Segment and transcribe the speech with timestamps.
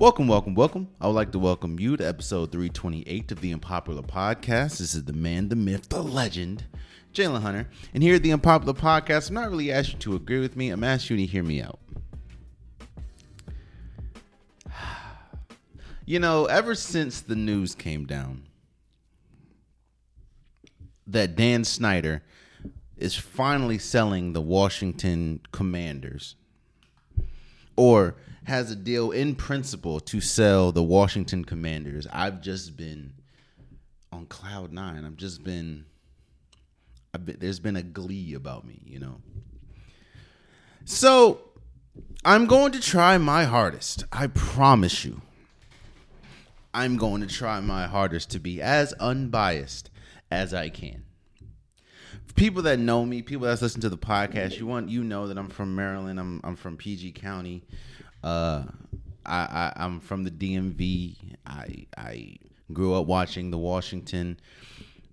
[0.00, 0.88] Welcome, welcome, welcome.
[0.98, 4.78] I would like to welcome you to episode 328 of the Unpopular Podcast.
[4.78, 6.64] This is the man, the myth, the legend,
[7.12, 7.68] Jalen Hunter.
[7.92, 10.70] And here at the Unpopular Podcast, I'm not really asking you to agree with me,
[10.70, 11.78] I'm asking you to hear me out.
[16.06, 18.44] You know, ever since the news came down
[21.06, 22.22] that Dan Snyder
[22.96, 26.36] is finally selling the Washington Commanders
[27.76, 33.12] or has a deal in principle to sell the Washington Commanders, I've just been
[34.12, 35.04] on cloud nine.
[35.04, 35.84] I've just been,
[37.14, 39.20] I've been there's been a glee about me, you know.
[40.84, 41.40] So
[42.24, 44.04] I'm going to try my hardest.
[44.12, 45.20] I promise you.
[46.72, 49.90] I'm going to try my hardest to be as unbiased
[50.30, 51.04] as I can.
[52.26, 55.26] For people that know me, people that's listened to the podcast, you want you know
[55.26, 56.20] that I'm from Maryland.
[56.20, 57.64] I'm I'm from PG County.
[58.22, 58.64] Uh,
[59.24, 61.16] I, I I'm from the DMV.
[61.46, 62.36] I I
[62.72, 64.38] grew up watching the Washington.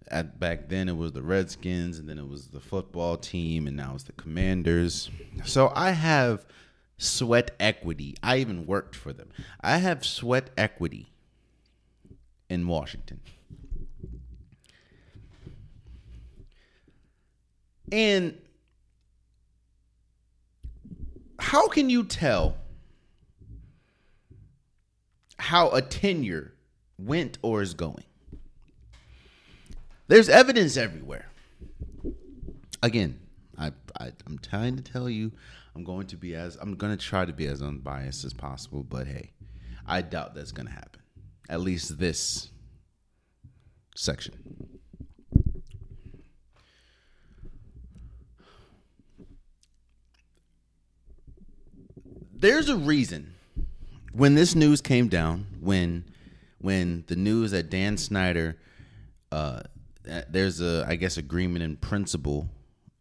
[0.09, 3.75] At back then, it was the Redskins, and then it was the football team, and
[3.75, 5.09] now it's the Commanders.
[5.43, 6.45] So I have
[6.97, 8.15] sweat equity.
[8.23, 9.29] I even worked for them.
[9.61, 11.07] I have sweat equity
[12.49, 13.19] in Washington.
[17.91, 18.37] And
[21.39, 22.55] how can you tell
[25.39, 26.53] how a tenure
[26.97, 28.03] went or is going?
[30.07, 31.29] There's evidence everywhere.
[32.81, 33.19] Again,
[33.57, 35.31] I, I am trying to tell you
[35.75, 38.83] I'm going to be as I'm going to try to be as unbiased as possible,
[38.83, 39.31] but hey,
[39.85, 41.01] I doubt that's going to happen.
[41.49, 42.49] At least this
[43.95, 44.69] section.
[52.33, 53.33] There's a reason
[54.17, 56.05] when this news came down, when
[56.59, 58.57] when the news that Dan Snyder
[59.31, 59.61] uh,
[60.29, 62.49] there's a I guess agreement in principle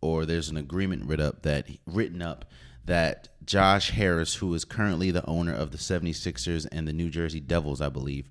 [0.00, 2.44] or there's an agreement written up that written up
[2.84, 7.40] that Josh Harris, who is currently the owner of the 76ers and the New Jersey
[7.40, 8.28] Devils, I believe,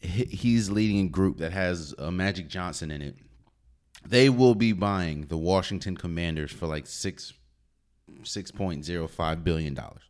[0.00, 3.16] he's leading a group that has uh, Magic Johnson in it.
[4.06, 7.32] They will be buying the Washington Commanders for like six
[8.22, 10.09] six point zero five billion dollars.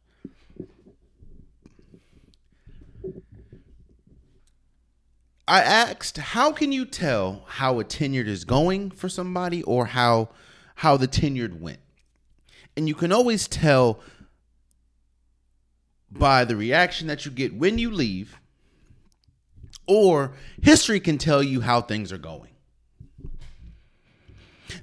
[5.51, 10.29] I asked, how can you tell how a tenured is going for somebody or how
[10.77, 11.81] how the tenured went?
[12.77, 13.99] And you can always tell
[16.09, 18.39] by the reaction that you get when you leave
[19.89, 22.53] or history can tell you how things are going.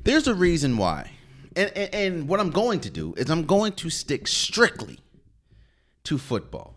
[0.04, 1.12] There's a reason why.
[1.56, 5.00] And, and, and, what I'm going to do is I'm going to stick strictly
[6.04, 6.76] to football.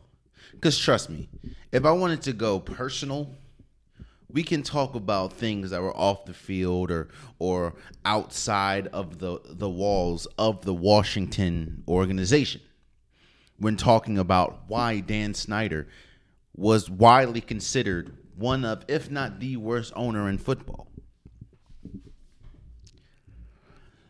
[0.52, 1.28] Because trust me,
[1.72, 3.34] if I wanted to go personal,
[4.32, 7.08] we can talk about things that were off the field or
[7.38, 7.74] or
[8.04, 12.60] outside of the, the walls of the Washington organization.
[13.58, 15.86] When talking about why Dan Snyder
[16.56, 20.90] was widely considered one of, if not the worst owner in football.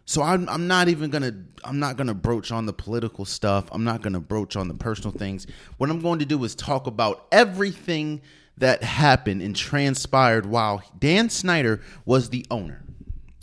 [0.04, 1.32] So I'm I'm not even gonna
[1.62, 3.66] I'm not gonna broach on the political stuff.
[3.70, 5.46] I'm not gonna broach on the personal things.
[5.78, 8.20] What I'm going to do is talk about everything
[8.60, 12.82] that happened and transpired while Dan Snyder was the owner,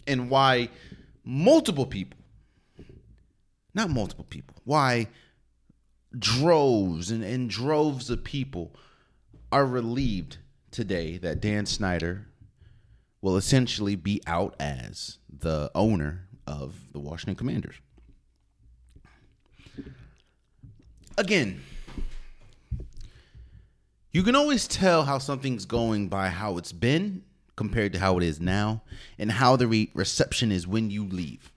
[0.08, 0.70] and why
[1.24, 2.18] multiple people,
[3.74, 5.08] not multiple people, why
[6.18, 8.74] droves and, and droves of people
[9.52, 10.38] are relieved
[10.72, 12.28] today that Dan Snyder
[13.22, 17.76] will essentially be out as the owner of the Washington Commanders.
[21.18, 21.62] Again,
[24.12, 27.24] you can always tell how something's going by how it's been
[27.56, 28.82] compared to how it is now
[29.18, 31.52] and how the re- reception is when you leave.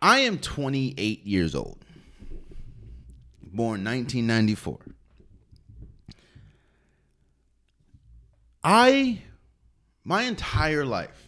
[0.00, 1.84] I am 28 years old
[3.54, 4.78] born 1994.
[8.64, 9.22] I,
[10.04, 11.23] my entire life,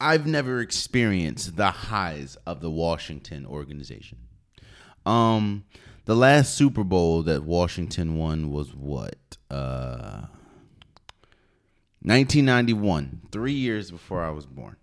[0.00, 4.18] I've never experienced the highs of the Washington organization.
[5.04, 5.64] Um,
[6.06, 9.36] the last Super Bowl that Washington won was what?
[9.50, 10.26] Uh,
[12.02, 14.76] 1991, three years before I was born.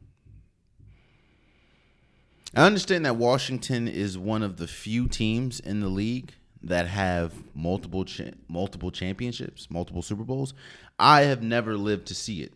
[2.55, 7.33] I understand that Washington is one of the few teams in the league that have
[7.55, 10.53] multiple cha- multiple championships, multiple Super Bowls.
[10.99, 12.53] I have never lived to see it.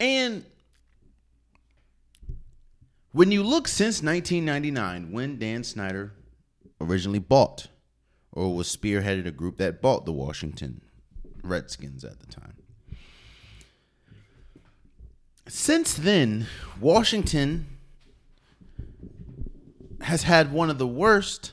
[0.00, 0.44] And
[3.16, 6.12] When you look since 1999, when Dan Snyder
[6.82, 7.68] originally bought
[8.30, 10.82] or was spearheaded a group that bought the Washington
[11.42, 12.52] Redskins at the time.
[15.48, 16.46] Since then,
[16.78, 17.66] Washington
[20.02, 21.52] has had one of the worst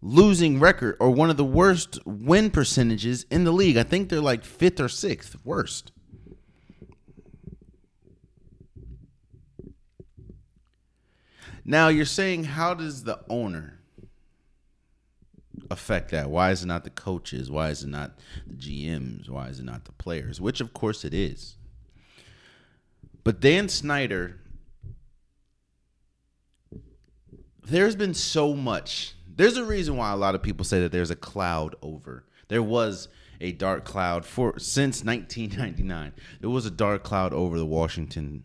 [0.00, 3.76] losing record or one of the worst win percentages in the league.
[3.76, 5.92] I think they're like fifth or sixth worst.
[11.68, 13.80] Now you're saying how does the owner
[15.68, 16.30] affect that?
[16.30, 17.50] Why is it not the coaches?
[17.50, 19.28] Why is it not the GMs?
[19.28, 20.40] Why is it not the players?
[20.40, 21.56] Which of course it is.
[23.24, 24.38] But Dan Snyder
[27.64, 29.16] there's been so much.
[29.26, 32.24] There's a reason why a lot of people say that there's a cloud over.
[32.46, 33.08] There was
[33.40, 36.12] a dark cloud for since 1999.
[36.40, 38.44] There was a dark cloud over the Washington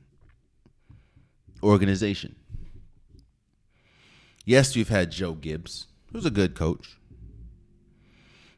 [1.62, 2.36] organization.
[4.46, 6.98] Yes, we've had Joe Gibbs, who's a good coach.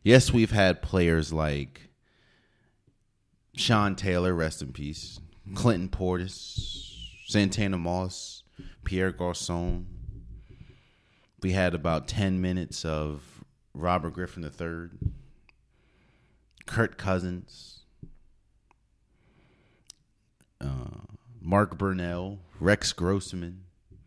[0.03, 1.89] Yes, we've had players like
[3.55, 5.19] Sean Taylor, rest in peace,
[5.55, 6.91] Clinton Portis,
[7.27, 8.43] Santana Moss,
[8.83, 9.87] Pierre Garcon,
[11.43, 13.43] we had about 10 minutes of
[13.73, 14.89] Robert Griffin III,
[16.65, 17.81] Kirk Cousins,
[20.61, 21.01] uh,
[21.41, 23.65] Mark Brunell, Rex Grossman,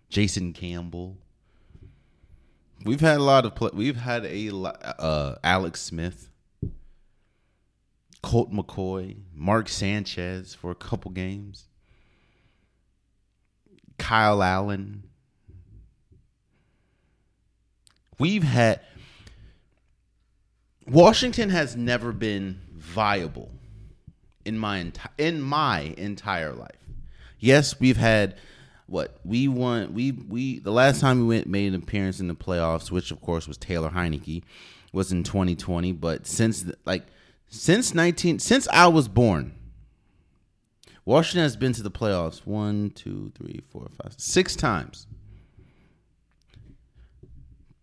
[0.09, 1.19] Jason Campbell.
[2.85, 3.71] We've had a lot of play.
[3.73, 6.31] We've had a uh, Alex Smith,
[8.23, 11.69] Colt McCoy, Mark Sanchez for a couple games,
[13.99, 15.03] Kyle Allen,
[18.19, 18.81] We've had
[20.87, 23.51] Washington has never been viable
[24.45, 26.71] in my enti- in my entire life.
[27.39, 28.37] Yes, we've had
[28.87, 29.93] what we won.
[29.95, 33.21] We we the last time we went made an appearance in the playoffs, which of
[33.21, 34.43] course was Taylor Heinicke,
[34.93, 35.93] was in 2020.
[35.93, 37.05] But since like
[37.49, 39.55] since 19 since I was born,
[41.05, 45.07] Washington has been to the playoffs one, two, three, four, five, six times.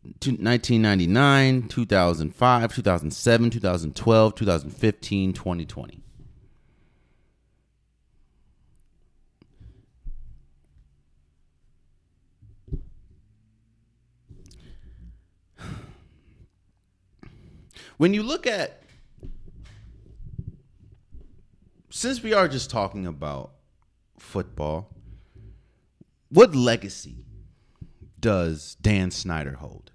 [0.03, 6.02] 1999, 2005, 2007, 2012, 2015, 2020.
[17.97, 18.81] When you look at,
[21.89, 23.51] since we are just talking about
[24.17, 24.89] football,
[26.29, 27.17] what legacy
[28.19, 29.91] does Dan Snyder hold?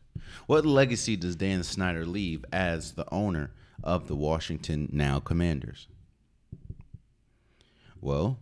[0.47, 3.51] What legacy does Dan Snyder leave as the owner
[3.83, 5.89] of the Washington now Commanders?
[8.01, 8.39] Well,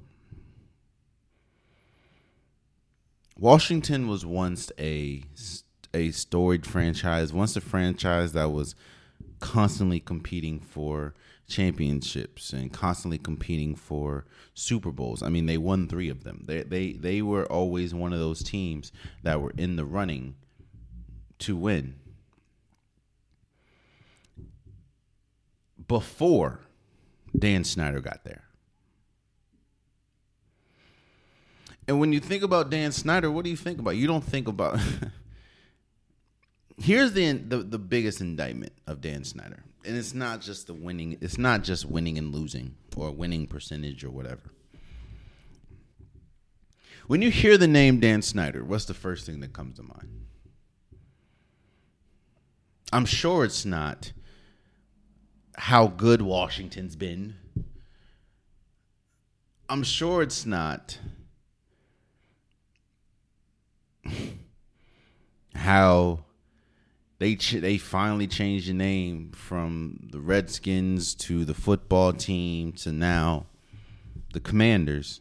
[3.39, 5.23] Washington was once a
[5.95, 8.75] a storied franchise, once a franchise that was
[9.41, 11.15] constantly competing for
[11.49, 14.25] championships and constantly competing for
[14.55, 15.23] Super Bowls.
[15.23, 16.45] I mean, they won 3 of them.
[16.47, 20.35] They they they were always one of those teams that were in the running
[21.39, 21.97] to win
[25.87, 26.61] before
[27.39, 28.45] Dan Snyder got there.
[31.89, 33.97] And when you think about Dan Snyder, what do you think about?
[33.97, 34.81] You don't think about.
[36.79, 41.17] Here's the, the the biggest indictment of Dan Snyder, and it's not just the winning.
[41.21, 44.53] It's not just winning and losing or winning percentage or whatever.
[47.07, 50.27] When you hear the name Dan Snyder, what's the first thing that comes to mind?
[52.93, 54.13] I'm sure it's not
[55.57, 57.37] how good Washington's been.
[59.69, 60.99] I'm sure it's not
[65.55, 66.26] how
[67.19, 72.93] they ch- they finally changed the name from the Redskins to the football team to
[72.93, 73.47] now
[74.33, 75.21] the Commanders.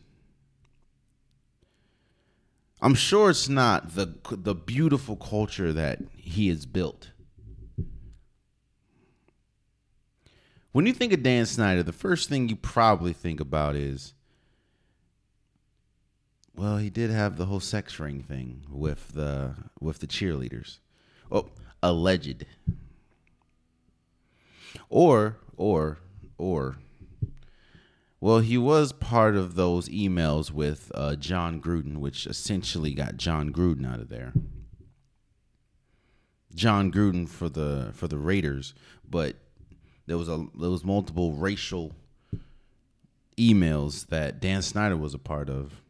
[2.81, 7.11] I'm sure it's not the the beautiful culture that he has built.
[10.71, 14.13] When you think of Dan Snyder, the first thing you probably think about is,
[16.53, 20.79] well, he did have the whole sex ring thing with the with the cheerleaders.
[21.31, 21.47] Oh,
[21.89, 22.45] alleged.
[24.89, 25.99] Or or
[26.37, 26.77] or
[28.19, 33.51] well, he was part of those emails with uh, Jon Gruden, which essentially got Jon
[33.53, 34.33] Gruden out of there.
[36.55, 38.73] Jon Gruden for the for the Raiders,
[39.07, 39.35] but
[40.07, 41.93] there was a there was multiple racial
[43.37, 45.81] emails that Dan Snyder was a part of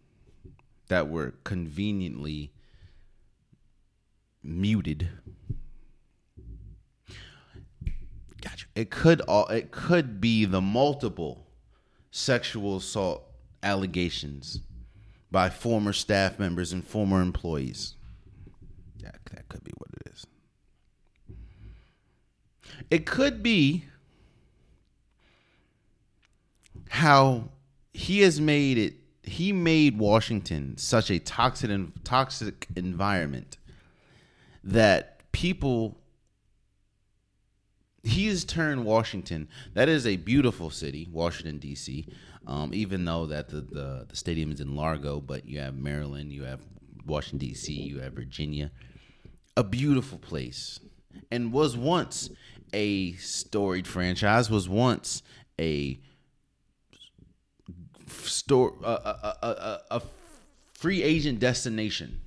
[0.88, 2.52] that were conveniently
[4.44, 5.10] muted.
[8.46, 8.68] Gotcha.
[8.76, 11.48] It could all it could be the multiple
[12.12, 13.24] sexual assault
[13.64, 14.60] allegations
[15.32, 17.96] by former staff members and former employees.
[19.02, 20.28] That, that could be what it is.
[22.92, 23.86] It could be
[26.90, 27.50] how
[27.94, 31.72] he has made it he made Washington such a toxic
[32.04, 33.58] toxic environment
[34.64, 35.98] that people
[38.06, 39.48] he has turned Washington.
[39.74, 42.08] That is a beautiful city, Washington D.C.
[42.48, 46.32] Um, even though that the, the the stadium is in Largo, but you have Maryland,
[46.32, 46.62] you have
[47.06, 48.72] Washington D.C., you have Virginia,
[49.58, 50.80] a beautiful place,
[51.32, 52.30] and was once
[52.74, 54.50] a storied franchise.
[54.52, 55.24] Was once
[55.60, 56.00] a
[58.08, 60.02] store a, a, a, a
[60.74, 62.22] free agent destination.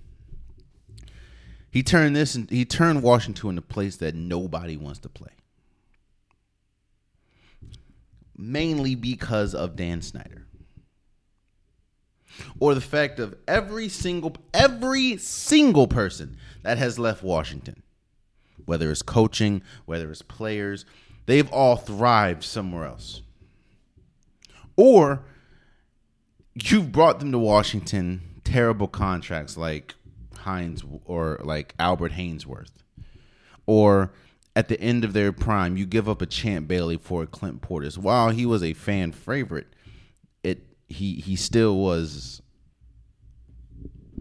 [1.71, 5.38] He turned this and he turned Washington into a place that nobody wants to play.
[8.39, 10.47] Mainly because of Dan Snyder.
[12.61, 17.83] Or the fact of every single every single person that has left Washington,
[18.65, 20.85] whether it's coaching, whether it's players,
[21.27, 23.23] they've all thrived somewhere else.
[24.77, 25.25] Or
[26.55, 29.95] you've brought them to Washington, terrible contracts like
[30.37, 32.71] Hines or like Albert Haynesworth.
[33.67, 34.13] Or
[34.59, 37.63] at the end of their prime, you give up a Champ Bailey for a Clint
[37.63, 37.97] Portis.
[37.97, 39.69] While he was a fan favorite,
[40.43, 42.43] it he he still was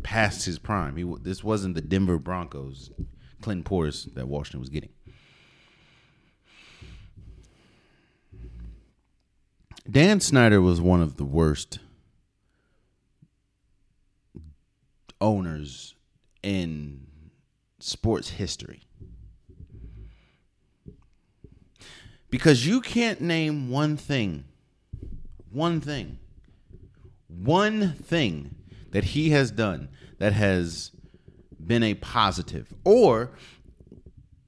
[0.03, 0.95] past his prime.
[0.95, 2.91] He this wasn't the Denver Broncos
[3.41, 4.91] Clint Portis that Washington was getting.
[9.89, 11.79] Dan Snyder was one of the worst
[15.19, 15.95] owners
[16.43, 17.07] in
[17.79, 18.86] sports history.
[22.37, 24.43] Because you can't name one thing,
[25.51, 26.19] one thing,
[27.27, 28.53] one thing
[28.91, 29.89] that he has done
[30.19, 30.91] that has
[31.65, 32.71] been a positive.
[32.83, 33.31] Or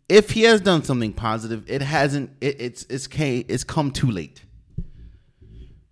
[0.07, 4.43] if he has done something positive, it hasn't it, it's it's it's come too late.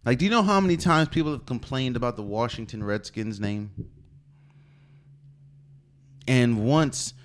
[0.05, 3.71] Like do you know how many times people have complained about the Washington Redskins name?
[6.27, 7.15] And once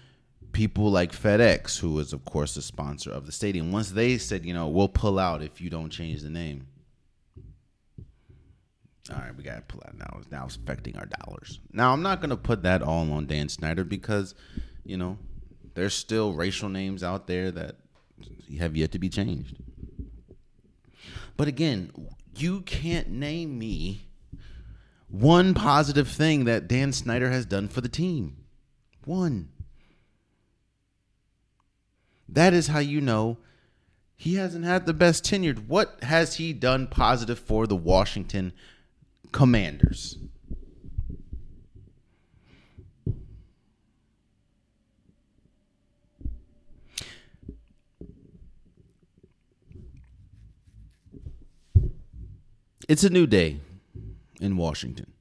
[0.52, 4.44] people like FedEx, who is of course the sponsor of the stadium, once they said,
[4.44, 6.66] you know, we'll pull out if you don't change the name.
[9.10, 10.18] All right, we gotta pull out now.
[10.20, 11.58] It's Now affecting our dollars.
[11.72, 14.34] Now I'm not gonna put that all on Dan Snyder because,
[14.84, 15.18] you know,
[15.74, 17.76] there's still racial names out there that
[18.58, 19.56] have yet to be changed.
[21.36, 21.90] But again,
[22.36, 24.06] you can't name me
[25.08, 28.36] one positive thing that Dan Snyder has done for the team.
[29.04, 29.48] One.
[32.32, 33.36] That is how you know
[34.16, 35.66] he hasn't had the best tenured.
[35.66, 38.54] What has he done positive for the Washington
[39.32, 40.16] Commanders?
[52.88, 53.60] It's a new day
[54.40, 55.11] in Washington.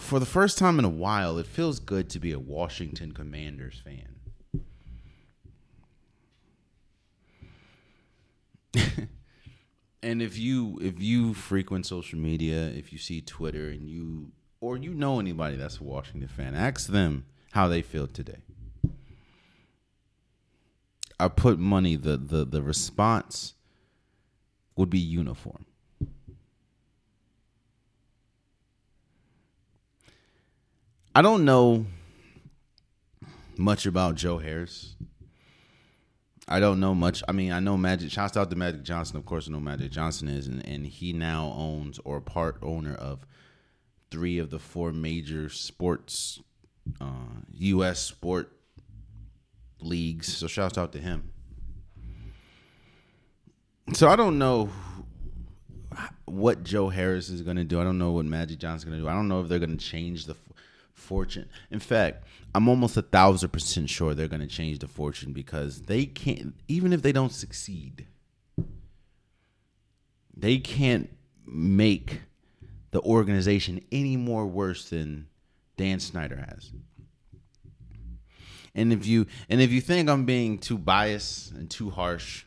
[0.00, 3.82] For the first time in a while, it feels good to be a Washington Commanders
[3.84, 4.16] fan.
[10.02, 14.76] and if you if you frequent social media, if you see Twitter and you or
[14.76, 18.38] you know anybody that's a Washington fan, ask them how they feel today.
[21.18, 23.54] I put money the the the response
[24.76, 25.66] would be uniform.
[31.14, 31.86] I don't know
[33.56, 34.94] much about Joe Harris.
[36.46, 37.22] I don't know much.
[37.28, 38.10] I mean, I know Magic.
[38.10, 39.16] Shouts out to Magic Johnson.
[39.16, 42.94] Of course, I know Magic Johnson is, and, and he now owns or part owner
[42.94, 43.26] of
[44.10, 46.40] three of the four major sports,
[47.00, 48.00] uh, U.S.
[48.00, 48.52] sport
[49.80, 50.36] leagues.
[50.36, 51.32] So shouts out to him.
[53.94, 54.70] So I don't know
[56.24, 57.80] what Joe Harris is going to do.
[57.80, 59.08] I don't know what Magic Johnson is going to do.
[59.08, 60.36] I don't know if they're going to change the
[61.00, 61.48] fortune.
[61.70, 65.82] In fact, I'm almost a thousand percent sure they're going to change the fortune because
[65.82, 68.06] they can't, even if they don't succeed,
[70.36, 71.10] they can't
[71.46, 72.22] make
[72.90, 75.28] the organization any more worse than
[75.76, 76.72] Dan Snyder has.
[78.74, 82.44] And if you and if you think I'm being too biased and too harsh,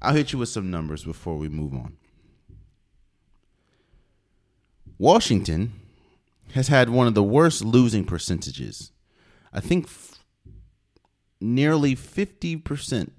[0.00, 1.96] I'll hit you with some numbers before we move on.
[4.98, 5.72] Washington
[6.54, 8.92] has had one of the worst losing percentages.
[9.52, 10.24] I think f-
[11.40, 13.10] nearly 50%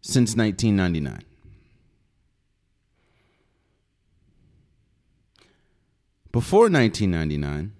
[0.00, 1.22] since 1999.
[6.32, 7.72] Before 1999,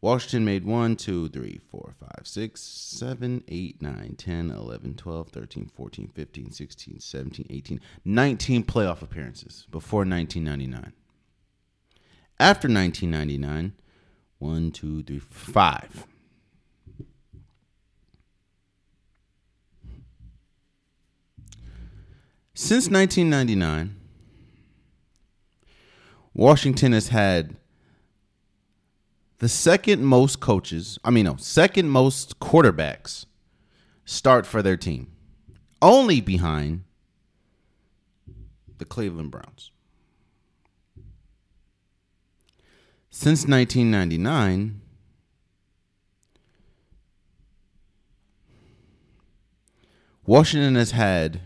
[0.00, 5.70] Washington made 1, 2, 3, 4, 5, 6, 7, 8, 9, 10, 11, 12, 13,
[5.74, 10.92] 14, 15, 16, 17, 18, 19 playoff appearances before 1999.
[12.38, 13.72] After 1999,
[14.38, 16.06] 1, 2, 3, 5.
[22.54, 23.96] Since 1999,
[26.34, 27.56] Washington has had
[29.38, 33.26] the second most coaches, I mean, no, second most quarterbacks
[34.04, 35.12] start for their team,
[35.80, 36.82] only behind
[38.78, 39.70] the Cleveland Browns.
[43.10, 44.80] Since 1999,
[50.26, 51.40] Washington has had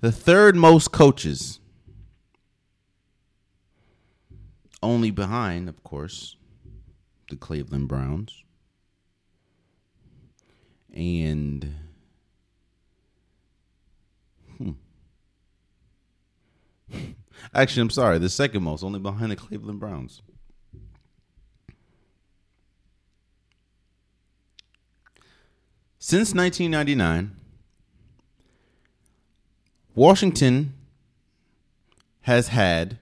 [0.00, 1.57] the third most coaches
[4.82, 6.36] only behind, of course,
[7.30, 8.44] the Cleveland Browns.
[10.94, 11.74] And
[14.56, 14.70] hmm.
[17.54, 20.22] actually, I'm sorry, the second most, only behind the Cleveland Browns.
[25.98, 27.36] Since 1999,
[29.94, 30.74] Washington
[32.20, 32.98] has had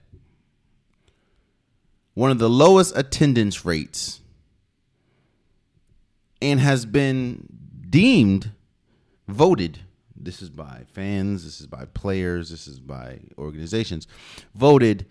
[2.17, 4.21] one of the lowest attendance rates
[6.41, 7.47] and has been
[7.91, 8.49] deemed
[9.27, 9.77] voted.
[10.15, 14.07] This is by fans this is by players this is by organizations
[14.55, 15.05] voted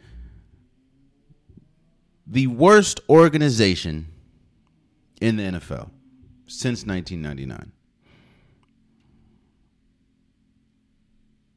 [2.26, 4.08] the worst organization
[5.20, 5.90] in the NFL
[6.48, 7.70] since 1999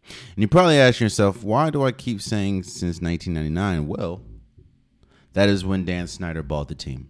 [0.04, 4.22] and you probably ask yourself why do I keep saying since 1999 well
[5.34, 7.10] that is when Dan Snyder bought the team.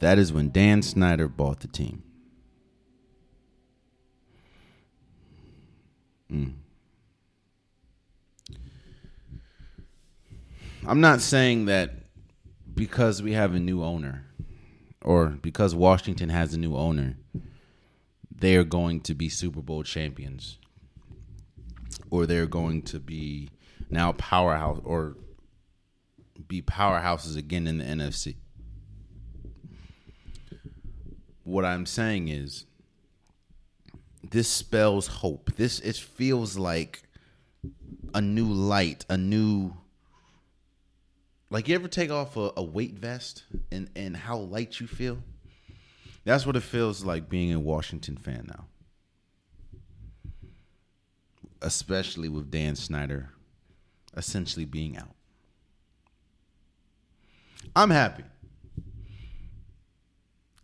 [0.00, 2.02] That is when Dan Snyder bought the team.
[6.32, 6.54] Mm.
[10.86, 11.92] I'm not saying that
[12.74, 14.24] because we have a new owner
[15.02, 17.16] or because Washington has a new owner,
[18.34, 20.58] they are going to be Super Bowl champions
[22.10, 23.50] or they're going to be
[23.92, 25.16] now powerhouse or
[26.48, 28.36] be powerhouses again in the NFC.
[31.44, 32.64] What I'm saying is
[34.28, 35.52] this spells hope.
[35.56, 37.02] This it feels like
[38.14, 39.74] a new light, a new
[41.50, 45.18] like you ever take off a, a weight vest and and how light you feel?
[46.24, 48.64] That's what it feels like being a Washington fan now.
[51.60, 53.31] Especially with Dan Snyder
[54.16, 55.14] essentially being out.
[57.74, 58.24] I'm happy.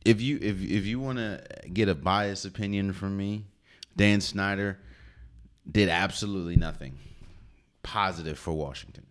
[0.04, 3.44] If you if if you want to get a biased opinion from me,
[3.96, 4.78] Dan Snyder
[5.70, 6.98] did absolutely nothing
[7.82, 9.06] positive for Washington.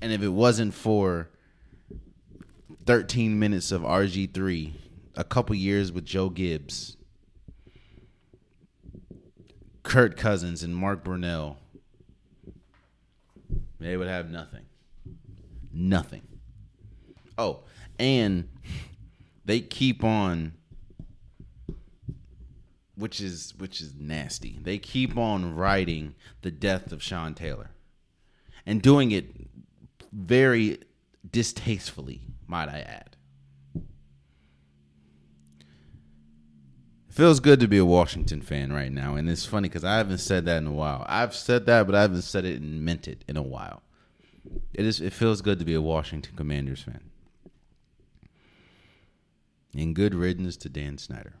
[0.00, 1.28] And if it wasn't for
[2.86, 4.72] 13 minutes of RG3,
[5.16, 6.96] a couple years with Joe Gibbs,
[9.82, 11.56] Kirk Cousins and Mark Brunell,
[13.84, 14.64] they would have nothing.
[15.72, 16.22] Nothing.
[17.38, 17.64] Oh,
[17.98, 18.48] and
[19.44, 20.52] they keep on
[22.94, 24.58] which is which is nasty.
[24.62, 27.70] They keep on writing the death of Sean Taylor
[28.66, 29.30] and doing it
[30.12, 30.78] very
[31.28, 33.16] distastefully, might I add.
[33.74, 33.82] It
[37.12, 40.18] feels good to be a Washington fan right now, and it's funny because I haven't
[40.18, 41.04] said that in a while.
[41.08, 43.82] I've said that, but I haven't said it and meant it in a while.
[44.72, 45.00] It is.
[45.00, 47.10] It feels good to be a Washington Commanders fan.
[49.76, 51.34] And good riddance to Dan Snyder.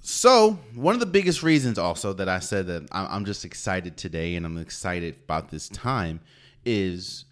[0.00, 4.36] So, one of the biggest reasons also that I said that I'm just excited today
[4.36, 6.20] and I'm excited about this time
[6.64, 7.24] is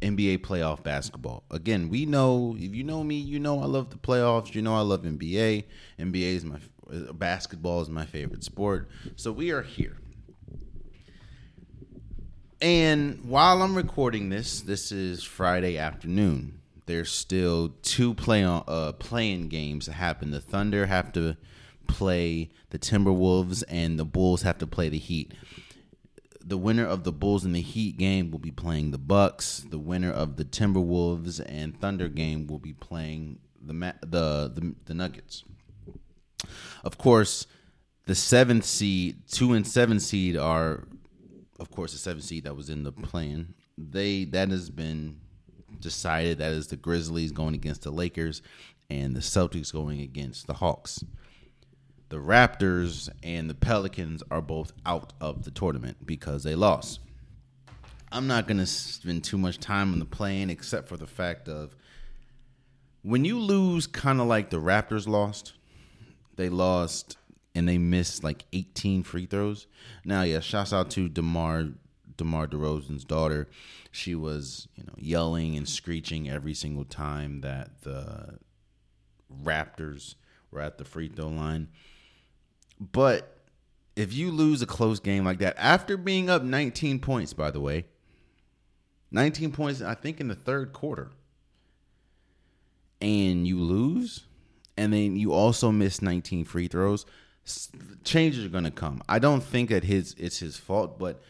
[0.00, 1.44] NBA playoff basketball.
[1.50, 4.54] Again, we know if you know me, you know I love the playoffs.
[4.54, 5.64] You know I love NBA.
[5.98, 6.58] NBA is my
[7.12, 8.88] basketball is my favorite sport.
[9.16, 9.96] So we are here.
[12.60, 16.60] And while I'm recording this, this is Friday afternoon.
[16.86, 20.30] There's still two play on uh playing games that happen.
[20.30, 21.36] The Thunder have to
[21.86, 25.32] play the Timberwolves and the Bulls have to play the Heat.
[26.48, 29.66] The winner of the Bulls and the Heat game will be playing the Bucks.
[29.68, 34.94] The winner of the Timberwolves and Thunder game will be playing the the the, the
[34.94, 35.44] Nuggets.
[36.82, 37.46] Of course,
[38.06, 40.88] the seventh seed, two and seven seed are,
[41.60, 43.52] of course, the seventh seed that was in the plan.
[43.76, 45.20] They that has been
[45.80, 46.38] decided.
[46.38, 48.40] That is the Grizzlies going against the Lakers,
[48.88, 51.04] and the Celtics going against the Hawks.
[52.10, 57.00] The Raptors and the Pelicans are both out of the tournament because they lost.
[58.10, 61.48] I'm not going to spend too much time on the plane except for the fact
[61.48, 61.76] of
[63.02, 65.52] when you lose kind of like the Raptors lost,
[66.36, 67.18] they lost
[67.54, 69.66] and they missed like 18 free throws.
[70.04, 71.68] Now, yeah, shouts out to DeMar
[72.16, 73.48] DeMar DeRozan's daughter.
[73.90, 78.38] She was, you know, yelling and screeching every single time that the
[79.42, 80.16] Raptors
[80.50, 81.68] were at the free throw line.
[82.80, 83.36] But
[83.96, 87.60] if you lose a close game like that after being up 19 points, by the
[87.60, 87.84] way,
[89.10, 91.10] 19 points, I think, in the third quarter,
[93.00, 94.24] and you lose,
[94.76, 97.06] and then you also miss 19 free throws,
[98.04, 99.02] changes are going to come.
[99.08, 101.22] I don't think that his it's his fault, but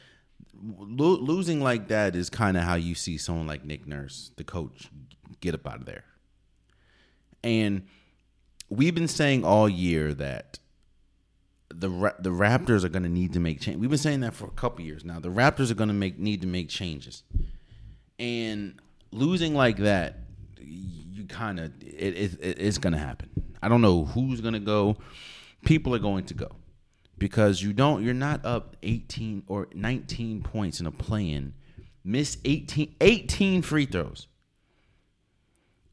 [0.62, 4.44] lo- losing like that is kind of how you see someone like Nick Nurse, the
[4.44, 4.88] coach,
[5.40, 6.04] get up out of there.
[7.44, 7.87] And
[8.68, 10.58] we've been saying all year that
[11.79, 13.79] the the Raptors are going to need to make change.
[13.79, 15.21] We've been saying that for a couple years now.
[15.21, 17.23] The Raptors are going to make need to make changes,
[18.19, 18.81] and
[19.12, 20.19] losing like that,
[20.61, 23.31] you kind of it, it, it's going to happen.
[23.62, 24.97] I don't know who's going to go.
[25.64, 26.51] People are going to go
[27.17, 28.03] because you don't.
[28.03, 31.55] You're not up 18 or 19 points in a play-in.
[32.05, 34.27] Miss 18 18 free throws,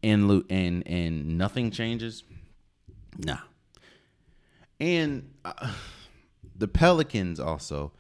[0.02, 2.24] and and and nothing changes.
[3.18, 3.38] Nah
[4.80, 5.74] and uh,
[6.56, 7.92] the Pelicans also.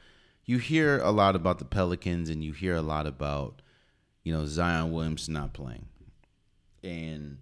[0.47, 3.61] You hear a lot about the Pelicans, and you hear a lot about
[4.23, 5.88] you know Zion Williams not playing,
[6.83, 7.39] and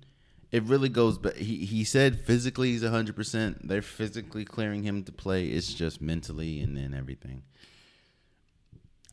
[0.52, 1.18] it really goes.
[1.18, 3.68] But he he said physically he's hundred percent.
[3.68, 5.48] They're physically clearing him to play.
[5.48, 7.44] It's just mentally and then everything.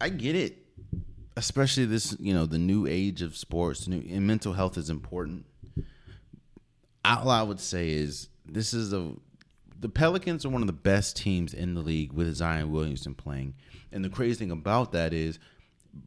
[0.00, 0.58] I get it,
[1.36, 3.88] especially this you know the new age of sports.
[3.88, 5.46] New and mental health is important.
[7.04, 9.14] All I would say is this is a
[9.80, 13.54] the Pelicans are one of the best teams in the league with Zion Williamson playing.
[13.90, 15.38] And the crazy thing about that is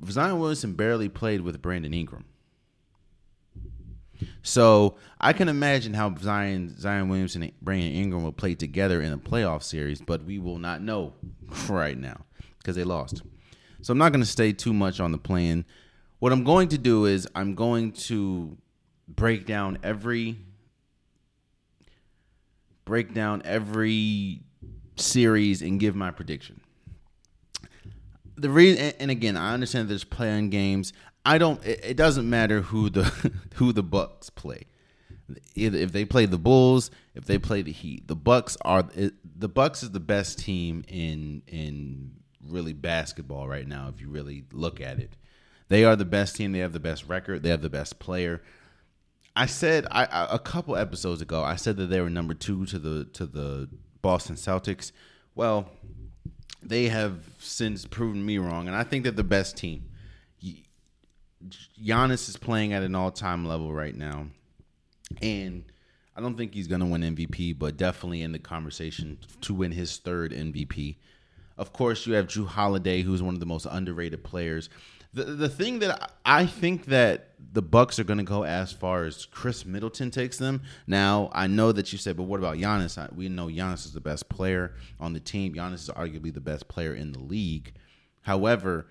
[0.09, 2.25] Zion Williamson barely played with Brandon Ingram.
[4.43, 9.11] So I can imagine how Zion Zion Williamson and Brandon Ingram will play together in
[9.11, 11.13] a playoff series, but we will not know
[11.67, 12.21] right now
[12.59, 13.23] because they lost.
[13.81, 15.65] So I'm not going to stay too much on the plan.
[16.19, 18.57] What I'm going to do is I'm going to
[19.09, 20.37] break down every
[22.85, 24.41] break down every
[24.95, 26.61] series and give my prediction.
[28.35, 30.93] The reason, and again, I understand there's playing games.
[31.25, 31.63] I don't.
[31.65, 33.03] It, doesn't matter who the
[33.55, 34.65] who the Bucks play.
[35.55, 39.49] Either if they play the Bulls, if they play the Heat, the Bucks are the
[39.49, 42.11] Bucks is the best team in in
[42.45, 43.87] really basketball right now.
[43.93, 45.15] If you really look at it,
[45.69, 46.51] they are the best team.
[46.51, 47.43] They have the best record.
[47.43, 48.41] They have the best player.
[49.35, 51.43] I said I, I, a couple episodes ago.
[51.43, 53.69] I said that they were number two to the to the
[54.01, 54.91] Boston Celtics.
[55.35, 55.69] Well,
[56.61, 59.89] they have since proven me wrong, and I think they're the best team.
[61.83, 64.27] Giannis is playing at an all time level right now,
[65.21, 65.65] and
[66.15, 69.71] I don't think he's going to win MVP, but definitely in the conversation to win
[69.71, 70.97] his third MVP.
[71.57, 74.69] Of course, you have Jrue Holiday, who's one of the most underrated players.
[75.13, 79.05] The the thing that I think that the Bucks are going to go as far
[79.05, 80.63] as Khris Middleton takes them.
[80.87, 83.13] Now I know that you said, but what about Giannis?
[83.13, 85.53] We know Giannis is the best player on the team.
[85.53, 87.73] Giannis is arguably the best player in the league.
[88.21, 88.87] However,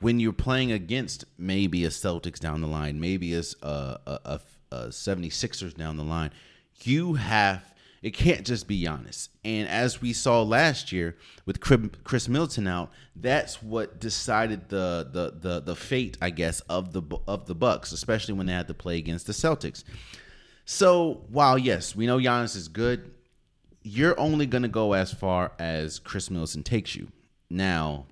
[0.00, 4.78] when you're playing against maybe a Celtics down the line, maybe a, a, a, a
[4.88, 6.30] 76ers down the line,
[6.82, 7.74] you have
[8.06, 9.30] it can't just be Giannis.
[9.44, 15.32] And as we saw last year with Khris Middleton out, that's what decided the the
[15.36, 18.74] the the fate, I guess, of the of the Bucks, especially when they had to
[18.74, 19.82] play against the Celtics.
[20.64, 23.10] So while yes, we know Giannis is good,
[23.82, 27.08] you're only going to go as far as Khris Middleton takes you.
[27.50, 28.06] Now,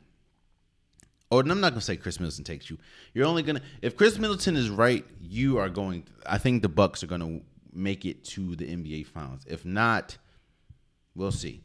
[1.30, 2.78] oh, or I'm not going to say Khris Middleton takes you.
[3.12, 6.02] You're only to if Chris Middleton is right, you are going.
[6.26, 9.44] I think the Bucks are going to make it to the NBA Finals.
[9.46, 10.16] If not,
[11.14, 11.62] we'll see.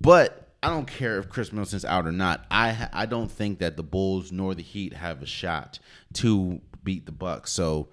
[0.00, 2.44] But I don't care if Khris Middleton's out or not.
[2.50, 5.78] I I don't think that the Bulls nor the Heat have a shot
[6.14, 7.52] to beat the Bucks.
[7.52, 7.88] So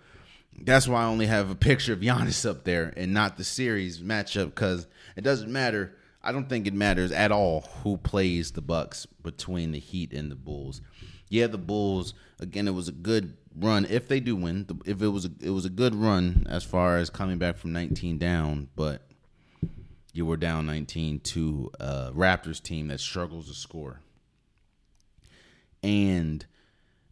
[0.61, 3.99] that's why I only have a picture of Giannis up there and not the series
[3.99, 5.95] matchup because it doesn't matter.
[6.23, 10.31] I don't think it matters at all who plays the Bucks between the Heat and
[10.31, 10.81] the Bulls.
[11.29, 12.67] Yeah, the Bulls again.
[12.67, 14.67] It was a good run if they do win.
[14.85, 17.73] If it was a, it was a good run as far as coming back from
[17.73, 19.01] 19 down, but
[20.13, 23.99] you were down 19 to a Raptors team that struggles to score.
[25.81, 26.45] And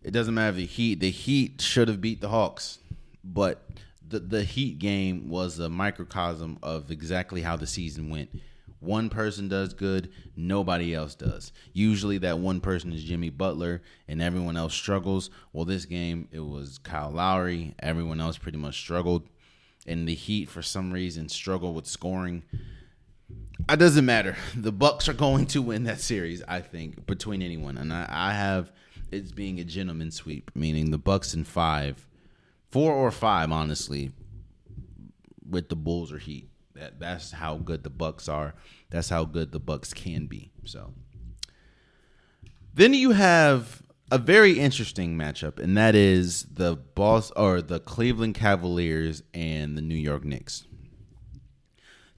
[0.04, 1.00] it doesn't matter the Heat.
[1.00, 2.80] The Heat should have beat the Hawks,
[3.24, 3.68] but
[4.08, 8.30] the the Heat game was a microcosm of exactly how the season went.
[8.82, 11.54] One person does good, nobody else does.
[11.72, 15.30] Usually that one person is Jimmy Butler and everyone else struggles.
[15.54, 19.30] Well, this game it was Kyle Lowry, everyone else pretty much struggled.
[19.86, 22.44] And the Heat for some reason struggle with scoring.
[23.70, 24.36] It doesn't matter.
[24.56, 27.78] The Bucks are going to win that series, I think, between anyone.
[27.78, 28.72] And I, I have
[29.12, 32.08] it's being a gentleman sweep, meaning the Bucks in five,
[32.72, 34.12] four or five, honestly,
[35.48, 36.51] with the Bulls or Heat.
[36.82, 38.56] That that's how good the Bucks are.
[38.90, 40.52] That's how good the Bucks can be.
[40.66, 40.96] So
[42.74, 48.34] then you have a very interesting matchup, and that is the boss or the Cleveland
[48.34, 50.66] Cavaliers and the New York Knicks.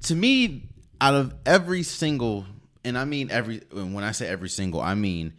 [0.03, 0.69] To me,
[1.01, 2.45] out of every single,
[2.85, 5.33] and I mean every, when I say every single, I mean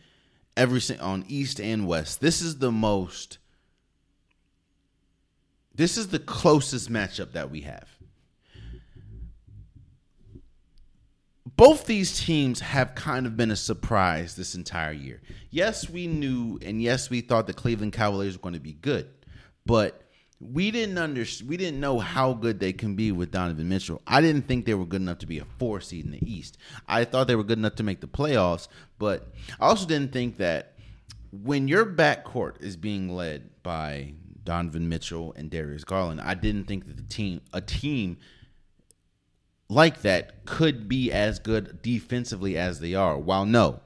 [0.54, 2.20] every on East and West.
[2.20, 3.38] This is the most.
[5.74, 7.93] This is the closest matchup that we have.
[11.46, 15.20] Both these teams have kind of been a surprise this entire year.
[15.50, 19.08] Yes, we knew, and yes, we thought the Cleveland Cavaliers were going to be good,
[19.66, 20.00] but
[20.40, 24.02] we didn't under we didn't know how good they can be with Donovan Mitchell.
[24.06, 26.58] I didn't think they were good enough to be a four seed in the East.
[26.88, 29.28] I thought they were good enough to make the playoffs, but
[29.60, 30.74] I also didn't think that
[31.30, 36.86] when your backcourt is being led by Donovan Mitchell and Darius Garland, I didn't think
[36.86, 38.18] that the team a team
[39.68, 43.18] like that could be as good defensively as they are.
[43.18, 43.80] While no,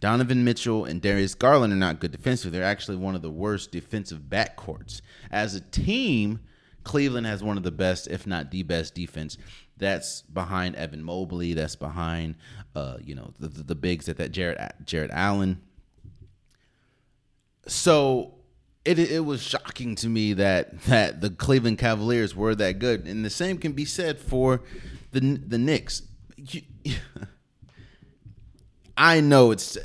[0.00, 2.58] Donovan Mitchell and Darius Garland are not good defensively.
[2.58, 5.02] They're actually one of the worst defensive backcourts.
[5.30, 6.40] As a team,
[6.84, 9.36] Cleveland has one of the best, if not the best, defense.
[9.76, 11.52] That's behind Evan Mobley.
[11.52, 12.36] That's behind,
[12.74, 15.60] uh, you know, the, the, the bigs at that Jarrett Jarrett Allen.
[17.66, 18.34] So
[18.98, 23.24] it it was shocking to me that that the Cleveland Cavaliers were that good, and
[23.24, 24.62] the same can be said for
[25.12, 26.02] the the Knicks.
[26.36, 26.62] You,
[28.96, 29.78] I know it's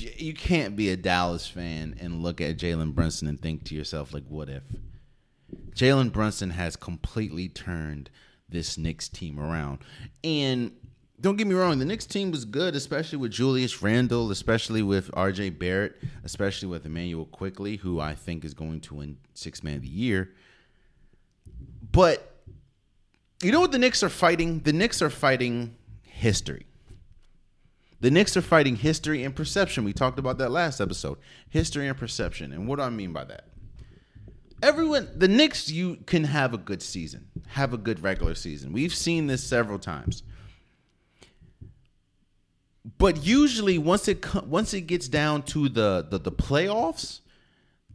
[0.00, 4.14] you can't be a Dallas fan and look at Jalen Brunson and think to yourself
[4.14, 4.62] like, what if?
[5.74, 8.10] Jalen Brunson has completely turned
[8.48, 9.78] this Knicks team around,
[10.22, 10.72] and
[11.22, 15.08] don't get me wrong, the Knicks team was good, especially with Julius Randle, especially with
[15.12, 19.76] RJ Barrett, especially with Immanuel Quickley, who I think is going to win six man
[19.76, 20.32] of the year.
[21.92, 22.42] But
[23.40, 24.60] you know what the Knicks are fighting?
[24.60, 26.66] The Knicks are fighting history.
[28.00, 29.84] The Knicks are fighting history and perception.
[29.84, 31.18] We talked about that last episode.
[31.48, 32.52] History and perception.
[32.52, 33.44] And what do I mean by that?
[34.60, 38.72] Everyone, the Knicks, you can have a good season, have a good regular season.
[38.72, 40.24] We've seen this several times
[42.98, 47.20] but usually once it once it gets down to the, the the playoffs,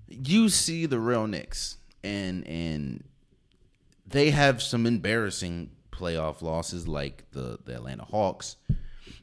[0.07, 3.03] you see the real Knicks and and
[4.05, 8.55] they have some embarrassing playoff losses like the the Atlanta Hawks.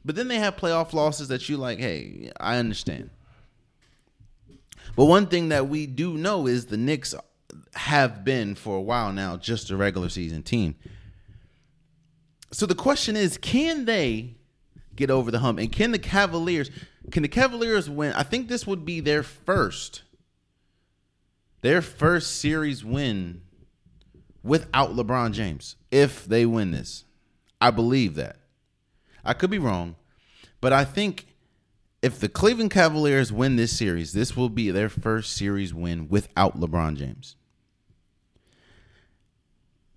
[0.03, 3.09] But then they have playoff losses that you like, hey, I understand.
[4.95, 7.15] But one thing that we do know is the Knicks
[7.73, 10.75] have been for a while now just a regular season team.
[12.51, 14.35] So the question is, can they
[14.95, 15.59] get over the hump.
[15.59, 16.69] And can the Cavaliers
[17.11, 18.13] can the Cavaliers win?
[18.13, 20.03] I think this would be their first
[21.61, 23.41] their first series win
[24.43, 27.05] without LeBron James if they win this.
[27.59, 28.37] I believe that.
[29.23, 29.95] I could be wrong,
[30.61, 31.25] but I think
[32.03, 36.59] if the Cleveland Cavaliers win this series, this will be their first series win without
[36.59, 37.35] LeBron James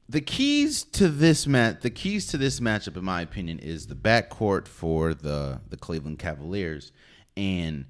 [0.09, 3.95] the keys to this match, the keys to this matchup, in my opinion, is the
[3.95, 6.93] backcourt for the the Cleveland Cavaliers,
[7.37, 7.85] and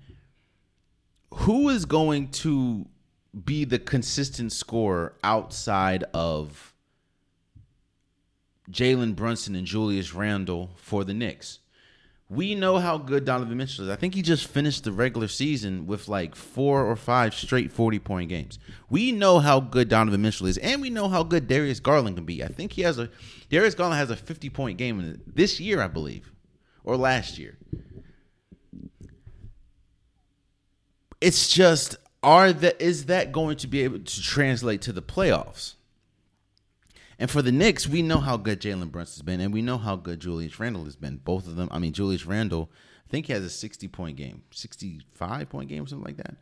[1.32, 2.86] who is going to
[3.44, 6.74] be the consistent scorer outside of
[8.70, 11.60] Jalen Brunson and Julius Randle for the Knicks
[12.30, 13.90] we know how good Donovan Mitchell is.
[13.90, 17.98] I think he just finished the regular season with like four or five straight 40
[18.00, 18.58] point games.
[18.90, 22.26] We know how good Donovan Mitchell is, and we know how good Darius Garland can
[22.26, 22.44] be.
[22.44, 23.08] I think he has a
[23.48, 26.30] Darius Garland has a 50 point game this year, I believe,
[26.84, 27.56] or last year.
[31.20, 35.76] It's just are that is that going to be able to translate to the playoffs?
[37.18, 39.96] And for the Knicks, we know how good Jalen Brunson's been, and we know how
[39.96, 41.16] good Julius Randle has been.
[41.16, 41.68] Both of them.
[41.72, 42.70] I mean, Julius Randle,
[43.06, 46.36] I think he has a sixty-point game, sixty-five point game, or something like that.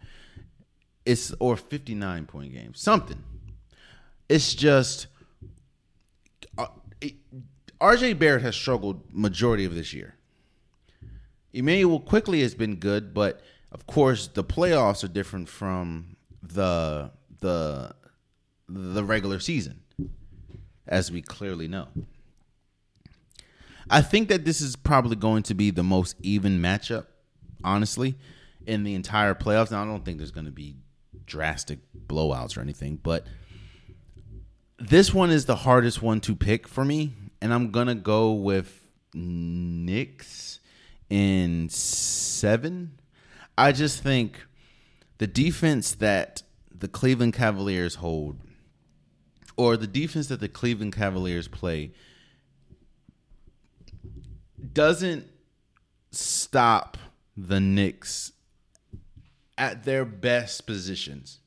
[1.07, 3.23] It's or fifty-nine point game, something.
[4.29, 5.07] It's just
[6.59, 6.67] uh,
[7.01, 7.15] it,
[7.81, 10.15] RJ Barrett has struggled majority of this year.
[11.53, 13.41] Immanuel Quickley has been good, but
[13.73, 17.11] of course the playoffs are different from the
[17.41, 17.95] the
[18.69, 19.81] the regular season,
[20.87, 21.89] as we clearly know.
[23.89, 27.07] I think that this is probably going to be the most even matchup,
[27.63, 28.17] honestly,
[28.67, 29.71] in the entire playoffs.
[29.71, 30.77] Now I don't think there's going to be
[31.25, 33.27] drastic blowouts or anything, but
[34.79, 38.83] this one is the hardest one to pick for me, and I'm gonna go with
[39.15, 40.61] Knicks
[41.09, 42.99] in seven.
[43.57, 44.45] I just think
[45.19, 48.37] the defense that the Cleveland Cavaliers hold,
[49.57, 51.93] or the defense that the Cleveland Cavaliers play,
[54.73, 55.27] doesn't
[56.11, 56.97] stop
[57.37, 58.33] the Knicks
[59.59, 61.41] at their best positions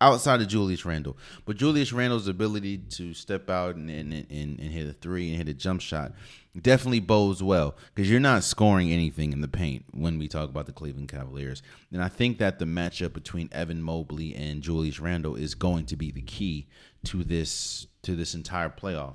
[0.00, 1.16] outside of Julius Randle.
[1.44, 5.36] But Julius Randle's ability to step out and, and, and, and hit a three and
[5.38, 6.12] hit a jump shot
[6.60, 10.66] definitely bodes well because you're not scoring anything in the paint when we talk about
[10.66, 11.62] the Cleveland Cavaliers.
[11.92, 15.96] And I think that the matchup between Evan Mobley and Julius Randle is going to
[15.96, 16.68] be the key
[17.04, 19.14] to this to this entire playoff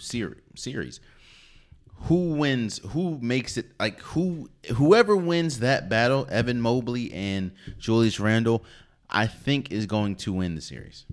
[0.00, 1.00] series.
[2.02, 2.78] Who wins?
[2.90, 3.72] Who makes it?
[3.80, 4.50] Like who?
[4.74, 8.64] Whoever wins that battle, Evan Mobley and Julius Randle,
[9.10, 11.06] I think is going to win the series.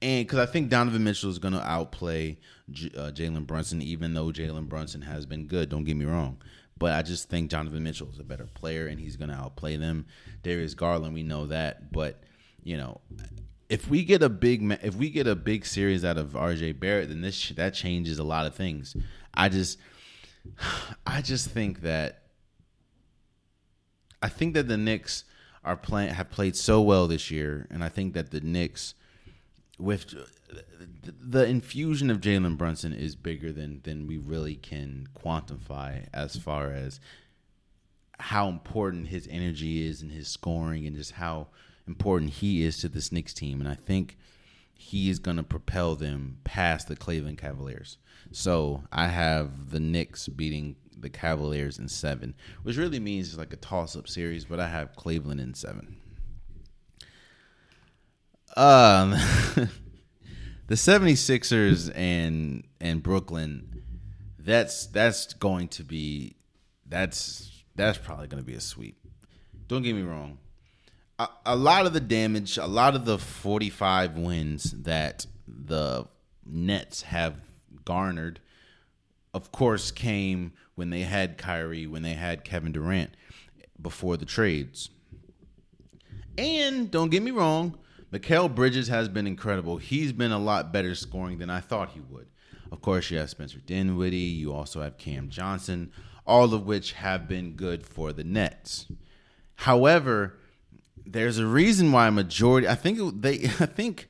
[0.00, 2.38] And because I think Donovan Mitchell is going to outplay
[2.70, 5.68] J- uh, Jalen Brunson, even though Jalen Brunson has been good.
[5.68, 6.38] Don't get me wrong.
[6.78, 9.76] But I just think Donovan Mitchell is a better player and he's going to outplay
[9.76, 10.06] them.
[10.44, 11.90] Darius Garland, we know that.
[11.92, 12.22] But,
[12.62, 13.00] you know,
[13.68, 17.08] if we get a big if we get a big series out of RJ Barrett,
[17.08, 18.96] then this that changes a lot of things.
[19.34, 19.78] I just
[21.06, 22.22] I just think that
[24.22, 25.24] I think that the Knicks
[25.64, 28.94] are playing have played so well this year, and I think that the Knicks
[29.78, 30.14] with
[31.04, 36.72] the infusion of Jalen Brunson is bigger than than we really can quantify as far
[36.72, 37.00] as
[38.20, 41.48] how important his energy is and his scoring and just how
[41.88, 43.60] important he is to this Knicks team.
[43.60, 44.16] And I think
[44.74, 47.98] he is going to propel them past the Cleveland Cavaliers.
[48.30, 53.52] So I have the Knicks beating the Cavaliers in seven, which really means it's like
[53.52, 55.96] a toss up series, but I have Cleveland in seven.
[58.56, 59.10] Um,
[60.66, 63.82] the 76ers and and Brooklyn,
[64.38, 66.36] that's that's going to be
[66.86, 68.98] that's that's probably going to be a sweep.
[69.68, 70.38] Don't get me wrong.
[71.44, 76.06] A, lot of the damage, a lot of the 45 wins that the
[76.46, 77.40] Nets have
[77.84, 78.38] garnered,
[79.34, 83.10] of course, came when they had Kyrie, when they had Kevin Durant
[83.82, 84.90] before the trades.
[86.36, 87.76] And don't get me wrong,
[88.12, 89.76] Mikal Bridges has been incredible.
[89.76, 92.28] He's been a lot better scoring than I thought he would.
[92.70, 94.16] Of course, you have Spencer Dinwiddie.
[94.16, 95.90] You also have Cam Johnson,
[96.26, 98.86] all of which have been good for the Nets.
[99.56, 100.38] However,
[101.12, 102.68] there's a reason why a majority.
[102.68, 103.34] I think they.
[103.60, 104.08] I think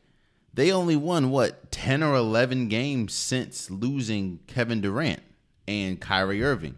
[0.52, 5.22] they only won what ten or eleven games since losing Kevin Durant
[5.66, 6.76] and Kyrie Irving.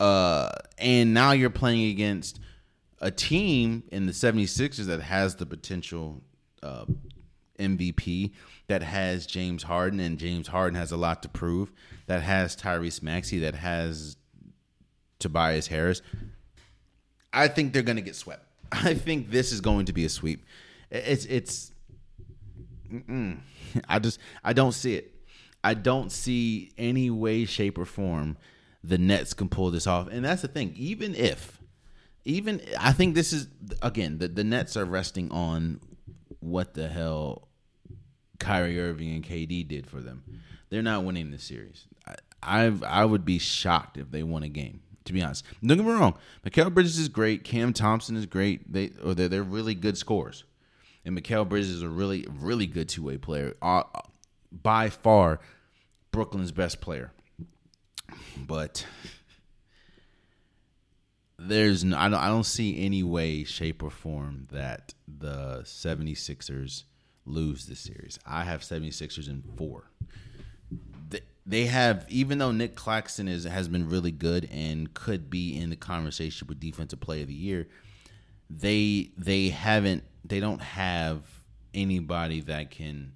[0.00, 2.40] Uh, and now you're playing against
[3.00, 6.22] a team in the 76ers that has the potential
[6.62, 6.84] uh,
[7.58, 8.32] MVP,
[8.66, 11.72] that has James Harden, and James Harden has a lot to prove,
[12.06, 14.16] that has Tyrese Maxey, that has
[15.18, 16.02] Tobias Harris.
[17.34, 18.46] I think they're going to get swept.
[18.72, 20.44] I think this is going to be a sweep.
[20.90, 21.72] It's it's.
[23.88, 25.10] I just I don't see it.
[25.62, 28.36] I don't see any way, shape, or form
[28.84, 30.08] the Nets can pull this off.
[30.08, 30.74] And that's the thing.
[30.76, 31.58] Even if,
[32.24, 33.48] even I think this is
[33.82, 35.80] again the the Nets are resting on
[36.40, 37.48] what the hell
[38.38, 40.22] Kyrie Irving and KD did for them.
[40.68, 41.86] They're not winning the series.
[42.06, 42.14] I
[42.46, 44.80] I've, I would be shocked if they won a game.
[45.04, 46.16] To be honest, don't get me wrong.
[46.46, 47.44] Mikal Bridges is great.
[47.44, 48.72] Cam Thompson is great.
[48.72, 50.44] They or they're, they're really good scores,
[51.04, 53.54] and Mikal Bridges is a really really good two way player.
[53.60, 53.82] Uh,
[54.50, 55.40] by far
[56.10, 57.12] Brooklyn's best player.
[58.36, 58.86] But
[61.38, 66.84] there's no, I don't I don't see any way shape or form that the 76ers
[67.26, 68.18] lose this series.
[68.26, 69.90] I have 76ers in 4.
[71.46, 75.56] The, they have even though Nick Claxton is has been really good and could be
[75.56, 77.68] in the conversation with defensive player of the year,
[78.50, 81.22] they they haven't they don't have
[81.72, 83.12] anybody that can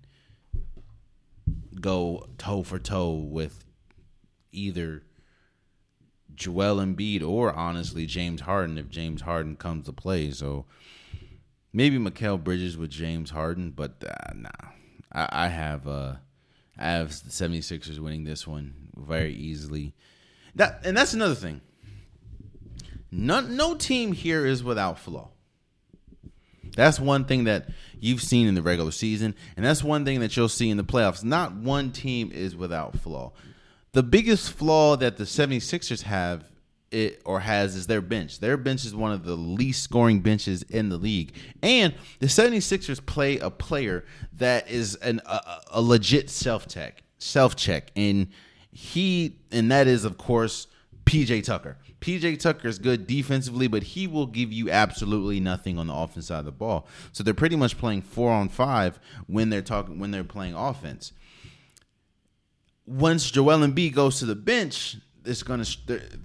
[1.80, 3.64] go toe for toe with
[4.52, 5.02] either
[6.34, 10.30] Joel Embiid or honestly James Harden if James Harden comes to play.
[10.30, 10.66] So
[11.72, 14.50] maybe Mikal Bridges with James Harden, but uh, nah.
[15.10, 16.14] I, I have uh
[16.78, 19.94] I have the 76ers winning this one very easily.
[20.54, 21.60] That and that's another thing.
[23.10, 25.30] No, no team here is without flaw.
[26.76, 27.68] That's one thing that
[27.98, 30.84] you've seen in the regular season, and that's one thing that you'll see in the
[30.84, 31.24] playoffs.
[31.24, 33.32] Not one team is without flaw.
[33.92, 36.44] The biggest flaw that the 76ers have
[36.90, 38.40] it or has is their bench.
[38.40, 41.34] Their bench is one of the least scoring benches in the league.
[41.62, 47.90] And the 76ers play a player that is an, a, a legit self-check, self-check.
[47.96, 48.28] And
[48.70, 50.68] he and that is of course
[51.04, 51.78] PJ Tucker.
[52.00, 56.26] PJ Tucker is good defensively, but he will give you absolutely nothing on the offense
[56.26, 56.86] side of the ball.
[57.12, 61.12] So they're pretty much playing 4 on 5 when they're talking when they're playing offense.
[62.86, 64.96] Once Joel Embiid goes to the bench,
[65.28, 65.64] it's gonna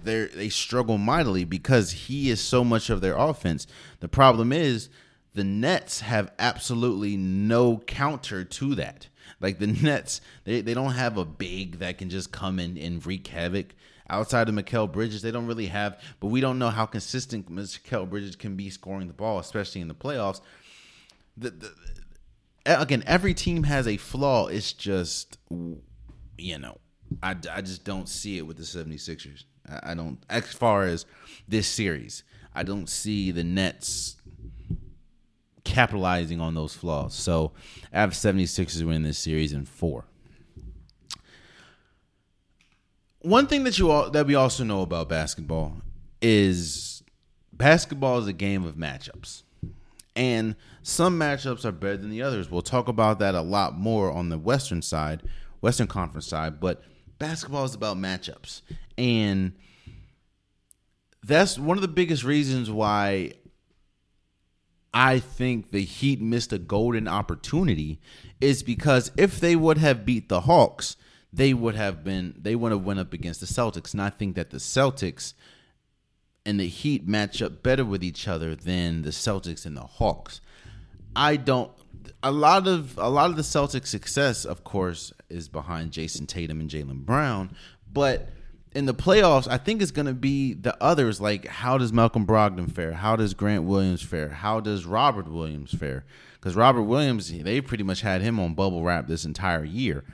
[0.02, 3.66] they they struggle mightily because he is so much of their offense.
[4.00, 4.88] The problem is
[5.34, 9.08] the Nets have absolutely no counter to that.
[9.40, 13.04] Like the Nets, they, they don't have a big that can just come in and
[13.04, 13.74] wreak havoc.
[14.08, 18.08] Outside of Mikal Bridges, they don't really have, but we don't know how consistent Mikal
[18.08, 20.42] Bridges can be scoring the ball, especially in the playoffs.
[21.38, 21.72] The, the,
[22.66, 24.48] again, every team has a flaw.
[24.48, 25.38] It's just,
[26.36, 26.78] you know,
[27.22, 29.44] I, I just don't see it with the 76ers.
[29.68, 31.06] I, I don't, as far as
[31.48, 34.16] this series, I don't see the Nets
[35.64, 37.14] capitalizing on those flaws.
[37.14, 37.52] So
[37.92, 40.04] I have 76ers winning this series in four.
[43.20, 45.78] One thing that you all that we also know about basketball
[46.20, 47.02] is
[47.52, 49.42] basketball is a game of matchups.
[50.14, 52.50] And some matchups are better than the others.
[52.50, 55.22] We'll talk about that a lot more on the Western side,
[55.60, 56.82] Western Conference side, but
[57.18, 58.62] basketball is about matchups.
[58.96, 59.52] And
[61.22, 63.32] that's one of the biggest reasons why
[64.92, 68.00] I think the Heat missed a golden opportunity
[68.40, 70.96] is because if they would have beat the Hawks,
[71.32, 73.92] they would have been they would have went up against the Celtics.
[73.92, 75.34] And I think that the Celtics
[76.46, 80.40] and the Heat match up better with each other than the Celtics and the Hawks.
[81.16, 81.72] I don't
[82.24, 86.60] a lot of a lot of the Celtics success, of course, is behind Jayson Tatum
[86.60, 87.54] and Jaylen Brown,
[87.92, 88.28] but
[88.72, 91.20] in the playoffs, I think it's going to be the others.
[91.20, 92.94] Like, how does Malcolm Brogdon fare?
[92.94, 94.30] How does Grant Williams fare?
[94.30, 96.04] How does Robert Williams fare?
[96.32, 100.04] Because Robert Williams, they pretty much had him on bubble wrap this entire year.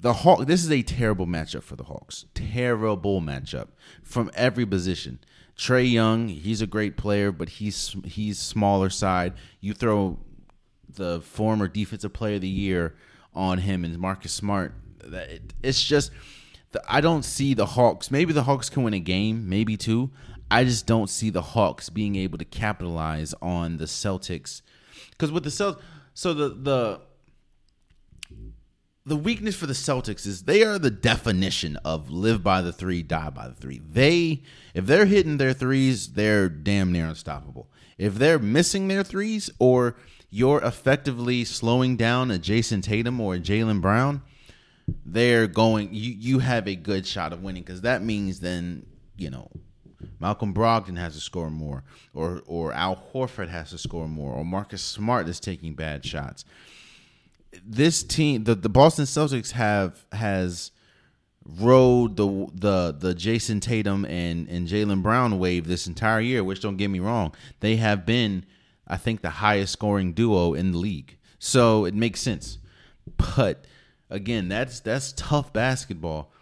[0.00, 0.46] The Hawk.
[0.46, 2.24] This is a terrible matchup for the Hawks.
[2.32, 3.68] Terrible matchup
[4.02, 5.18] from every position.
[5.56, 9.34] Trae Young, he's a great player, but he's he's smaller side.
[9.60, 10.20] You throw
[10.98, 12.94] the former defensive player of the year
[13.34, 14.74] on him and Marcus Smart.
[15.62, 16.10] It's just
[16.86, 18.10] I don't see the Hawks.
[18.10, 20.10] Maybe the Hawks can win a game, maybe two.
[20.50, 24.62] I just don't see the Hawks being able to capitalize on the Celtics
[25.10, 25.80] because with the Celtics,
[26.14, 27.00] so the the
[29.04, 33.02] the weakness for the Celtics is they are the definition of live by the three,
[33.02, 33.78] die by the three.
[33.78, 34.42] They
[34.74, 37.70] if they're hitting their threes, they're damn near unstoppable.
[37.96, 39.96] If they're missing their threes or
[40.30, 44.22] you're effectively slowing down a Jayson Tatum or a Jaylen Brown,
[45.04, 49.30] they're going you you have a good shot of winning because that means then you
[49.30, 49.50] know
[50.20, 54.44] Malcolm Brogdon has to score more, or or Al Horford has to score more, or
[54.44, 56.44] Marcus Smart is taking bad shots.
[57.64, 60.70] This team, the, the Boston Celtics have has
[61.44, 66.44] rode the the the Jayson Tatum and and Jaylen Brown wave this entire year.
[66.44, 68.44] Which don't get me wrong, they have been,
[68.88, 71.18] I think, the highest scoring duo in the league.
[71.38, 72.58] So it makes sense,
[73.36, 73.64] but
[74.10, 76.32] again, that's that's tough basketball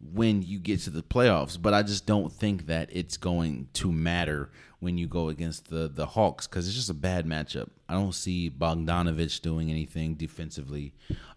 [0.00, 1.60] when you get to the playoffs.
[1.60, 4.50] But I just don't think that it's going to matter
[4.80, 7.68] when you go against the the Hawks because it's just a bad matchup.
[7.88, 10.94] I don't see Bogdanovic doing anything defensively.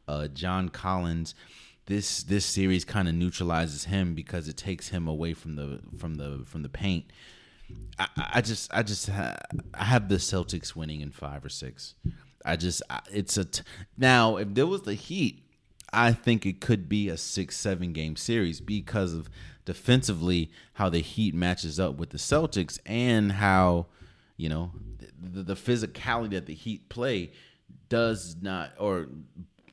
[0.08, 1.36] Uh, John Collins,
[1.86, 6.16] this this series kind of neutralizes him because it takes him away from the from
[6.16, 7.06] the from the paint.
[7.98, 9.38] I, I just I just ha-
[9.74, 11.96] I have the Celtics winning in five or six.
[12.46, 13.64] I just it's a t-
[13.98, 15.44] now if there was the Heat
[15.92, 19.30] I think it could be a six, seven game series because of
[19.66, 23.88] defensively how the Heat matches up with the Celtics and how,
[24.38, 24.72] you know,
[25.20, 27.32] the, the physicality that the Heat play
[27.88, 29.08] does not, or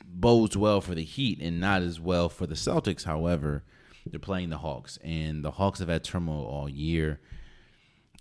[0.04, 3.04] bodes well for the Heat and not as well for the Celtics.
[3.04, 3.62] However,
[4.06, 7.20] they're playing the Hawks, and the Hawks have had turmoil all year.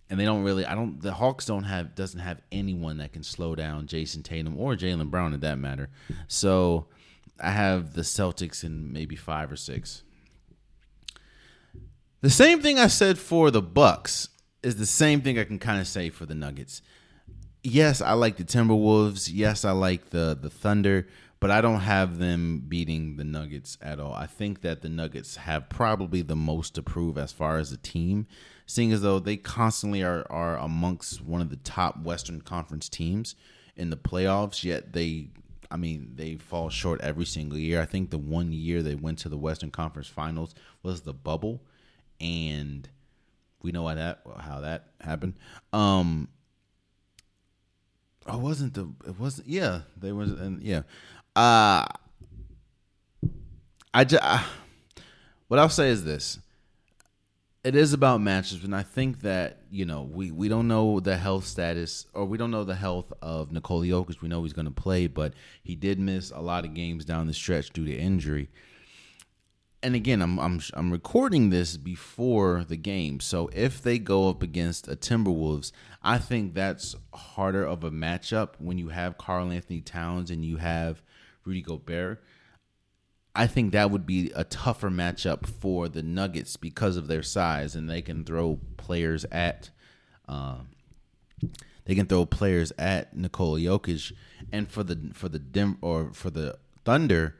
[0.10, 0.66] And they don't really.
[0.66, 1.02] I don't.
[1.02, 5.10] The Hawks don't have doesn't have anyone that can slow down Jayson Tatum or Jaylen
[5.10, 5.90] Brown, in that matter.
[6.28, 6.88] So
[7.40, 10.04] I have the Celtics in maybe five or six.
[12.22, 14.30] The same thing I said for the Bucks
[14.64, 16.82] is the same thing I can kind of say for the Nuggets.
[17.64, 19.30] Yes, I like the Timberwolves.
[19.32, 21.08] Yes, I like the the Thunder,
[21.40, 24.14] but I don't have them beating the Nuggets at all.
[24.14, 27.78] I think that the Nuggets have probably the most to prove as far as a
[27.78, 28.28] team,
[28.66, 33.36] seeing as though they constantly are are amongst one of the top Western Conference teams
[33.76, 35.30] in the playoffs, yet they
[35.72, 37.82] I mean, they fall short every single year.
[37.82, 41.62] I think the one year they went to the Western Conference Finals was the bubble,
[42.20, 42.88] and
[43.62, 45.34] we know how that how that happened.
[45.74, 46.30] Um,
[48.28, 50.84] oh, wasn't the it wasn't yeah they was and yeah,
[51.36, 51.86] uh,
[53.94, 54.44] I just uh,
[55.48, 56.40] what I'll say is this:
[57.66, 61.18] it is about matchups, and I think that you know we we don't know the
[61.18, 64.22] health status or we don't know the health of Nikola Jokic.
[64.22, 65.34] We know he's going to play, but
[65.64, 68.50] he did miss a lot of games down the stretch due to injury.
[69.82, 74.44] And again, I'm I'm I'm recording this before the game, so if they go up
[74.44, 75.72] against a Timberwolves,
[76.04, 81.02] I think that's harder of a matchup when you have Karl-Anthony Towns and you have
[81.46, 82.22] Rudy Gobert
[83.36, 87.76] I think that would be a tougher matchup for the Nuggets because of their size,
[87.76, 89.72] and they can throw players at,
[90.30, 90.70] um,
[91.84, 94.14] they can throw players at Nikola Jokic,
[94.54, 97.36] and for the for the Dim or for the Thunder,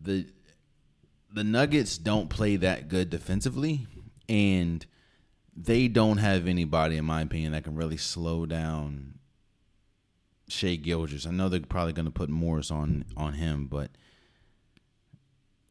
[0.00, 0.26] the
[1.32, 3.88] the Nuggets don't play that good defensively,
[4.28, 4.86] and
[5.56, 9.18] they don't have anybody, in my opinion, that can really slow down
[10.48, 11.26] Shai Gilgeous.
[11.26, 13.90] I know they're probably going to put Morris on on him, but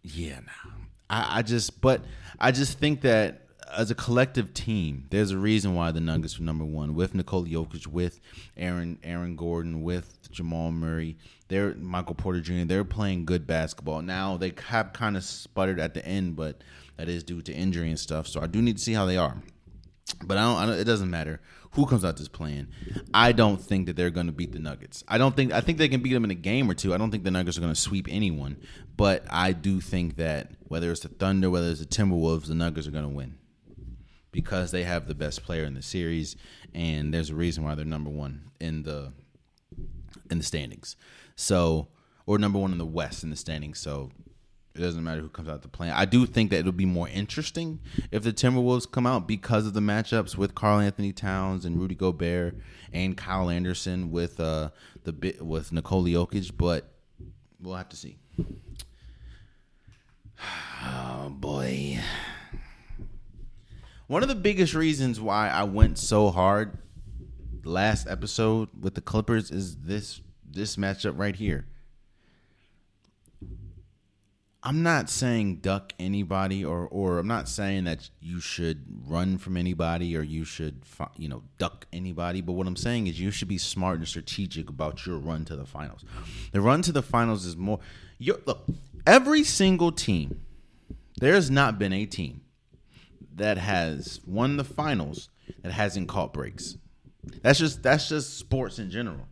[0.03, 0.71] yeah, no.
[1.09, 2.03] I, I just, but
[2.39, 6.45] I just think that as a collective team, there's a reason why the Nuggets were
[6.45, 8.19] number one with Nikola Jokic, with
[8.55, 11.17] Aaron Aaron Gordon, with Jamal Murray.
[11.47, 12.65] They're Michael Porter Jr.
[12.65, 14.01] They're playing good basketball.
[14.01, 16.63] Now they have kind of sputtered at the end, but
[16.97, 18.27] that is due to injury and stuff.
[18.27, 19.37] So I do need to see how they are.
[20.23, 21.41] But I don't, I don't, It doesn't matter
[21.75, 22.67] who comes out this playing.
[23.13, 25.03] I don't think that they're going to beat the Nuggets.
[25.07, 25.51] I don't think.
[25.51, 26.93] I think they can beat them in a game or two.
[26.93, 28.57] I don't think the Nuggets are going to sweep anyone.
[28.95, 32.87] But I do think that whether it's the Thunder, whether it's the Timberwolves, the Nuggets
[32.87, 33.37] are going to win
[34.31, 36.35] because they have the best player in the series,
[36.73, 39.11] and there's a reason why they're number one in the
[40.31, 40.95] in the standings.
[41.35, 41.89] So,
[42.25, 43.79] or number one in the West in the standings.
[43.79, 44.11] So
[44.75, 45.89] it doesn't matter who comes out to play.
[45.89, 47.79] I do think that it'll be more interesting
[48.11, 52.55] if the Timberwolves come out because of the matchups with Karl-Anthony Towns and Rudy Gobert
[52.91, 54.69] and Kyle Anderson with uh
[55.03, 56.91] the bit with Nikola Jokic, but
[57.61, 58.17] we'll have to see.
[60.87, 61.97] Oh boy.
[64.07, 66.77] One of the biggest reasons why I went so hard
[67.63, 71.65] last episode with the Clippers is this this matchup right here.
[74.65, 79.57] I'm not saying duck anybody or or I'm not saying that you should run from
[79.57, 80.81] anybody or you should
[81.17, 84.67] you know duck anybody but what I'm saying is you should be smart and strategic
[84.67, 86.03] about your run to the finals.
[86.51, 87.79] The run to the finals is more
[88.19, 88.65] look
[89.05, 90.41] every single team
[91.17, 92.41] there's not been a team
[93.35, 95.29] that has won the finals
[95.61, 96.77] that hasn't caught breaks.
[97.41, 99.27] That's just that's just sports in general.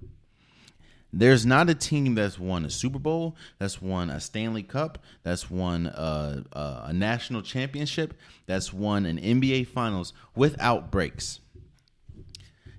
[1.15, 5.49] There's not a team that's won a Super Bowl, that's won a Stanley Cup, that's
[5.49, 8.15] won a, a, a national championship,
[8.47, 11.39] that's won an NBA Finals without breaks.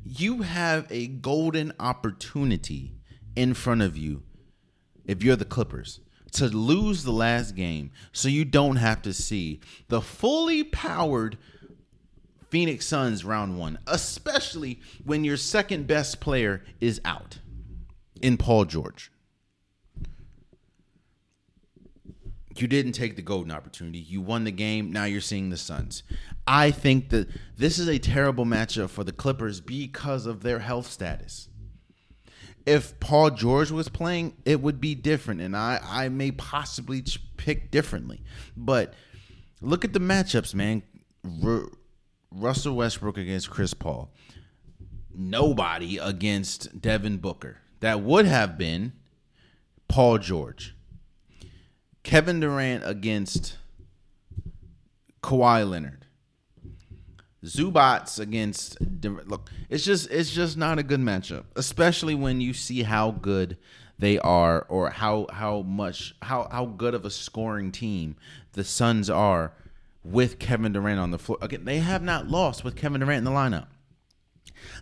[0.04, 2.96] You have a golden opportunity
[3.36, 4.24] in front of you
[5.04, 6.00] if you're the Clippers
[6.32, 11.38] to lose the last game so you don't have to see the fully powered
[12.50, 17.38] Phoenix Suns round one, especially when your second best player is out
[18.24, 19.12] in Paul George.
[22.56, 23.98] You didn't take the golden opportunity.
[23.98, 24.90] You won the game.
[24.90, 26.04] Now you're seeing the Suns.
[26.46, 30.86] I think that this is a terrible matchup for the Clippers because of their health
[30.86, 31.50] status.
[32.64, 37.04] If Paul George was playing, it would be different, and I, I may possibly
[37.36, 38.22] pick differently.
[38.56, 38.94] But
[39.60, 40.82] look at the matchups, man.
[41.44, 41.68] R-
[42.30, 44.14] Russell Westbrook against Chris Paul.
[45.14, 48.94] Nobody against Devin Booker that would have been
[49.88, 50.74] Paul George.
[52.02, 53.58] Kevin Durant against
[55.22, 56.06] Kawhi Leonard.
[57.44, 62.84] Zubac against look, it's just it's just not a good matchup, especially when you see
[62.84, 63.58] how good
[63.98, 68.16] they are or how how much how how good of a scoring team
[68.52, 69.52] the Suns are
[70.02, 71.36] with Kevin Durant on the floor.
[71.42, 73.66] Again, they have not lost with Kevin Durant in the lineup.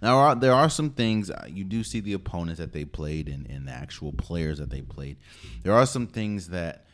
[0.00, 3.48] Now there are some things uh, you do see the opponents that they played and,
[3.48, 5.18] and the actual players that they played.
[5.62, 6.86] There are some things that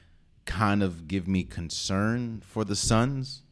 [0.44, 3.42] kind of give me concern for the Suns,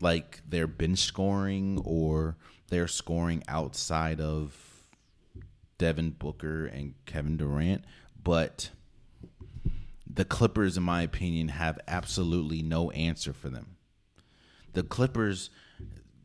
[0.00, 2.36] like their bench scoring or
[2.68, 4.56] their scoring outside of
[5.78, 7.84] Devin Booker and Kevin Durant.
[8.22, 8.70] But
[10.06, 13.76] the Clippers, in my opinion, have absolutely no answer for them.
[14.72, 15.50] The Clippers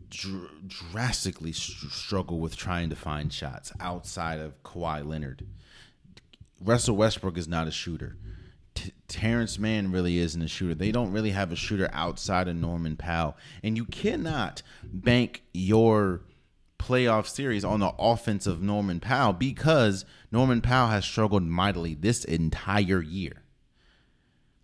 [0.09, 5.45] dr- drastically st- struggle with trying to find shots outside of Kawhi Leonard.
[6.61, 8.17] Russell Westbrook is not a shooter.
[8.75, 10.75] T- Terrence Mann really isn't a shooter.
[10.75, 13.37] They don't really have a shooter outside of Norman Powell.
[13.63, 16.21] And you cannot bank your
[16.79, 22.23] playoff series on the offense of Norman Powell because Norman Powell has struggled mightily this
[22.23, 23.43] entire year.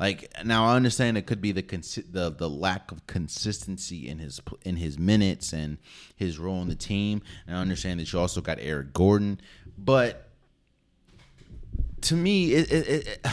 [0.04, 4.20] Like now, I understand it could be the consi- the the lack of consistency in
[4.20, 5.78] his in his minutes and
[6.14, 7.22] his role in the team.
[7.47, 9.39] And I understand that you also got Eric Gordon,
[9.78, 10.28] but
[12.01, 13.28] to me, it, it, it,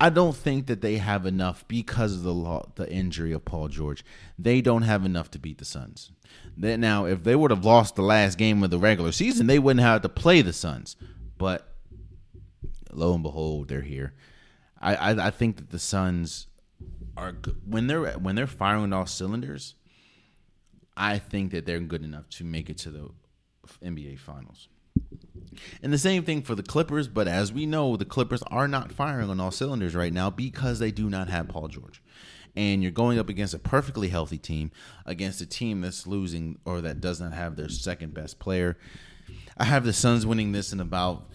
[0.00, 3.68] I don't think that they have enough because of the law, the injury of Paul
[3.68, 4.04] George.
[4.36, 6.10] They don't have enough to beat the Suns.
[6.56, 9.86] Now, if they would have lost the last game of the regular season, they wouldn't
[9.86, 10.96] have to play the Suns.
[11.38, 11.72] But
[12.90, 14.14] lo and behold, they're here.
[14.82, 16.48] I I, I think that the Suns
[17.16, 17.34] are
[17.66, 19.74] when they're when they're firing all cylinders.
[20.96, 23.08] I think that they're good enough to make it to the
[23.82, 24.68] NBA Finals.
[25.82, 28.92] And the same thing for the Clippers, but as we know, the Clippers are not
[28.92, 32.02] firing on all cylinders right now because they do not have Paul George.
[32.54, 34.70] And you're going up against a perfectly healthy team,
[35.06, 38.76] against a team that's losing or that does not have their second best player.
[39.56, 41.30] I have the Suns winning this in about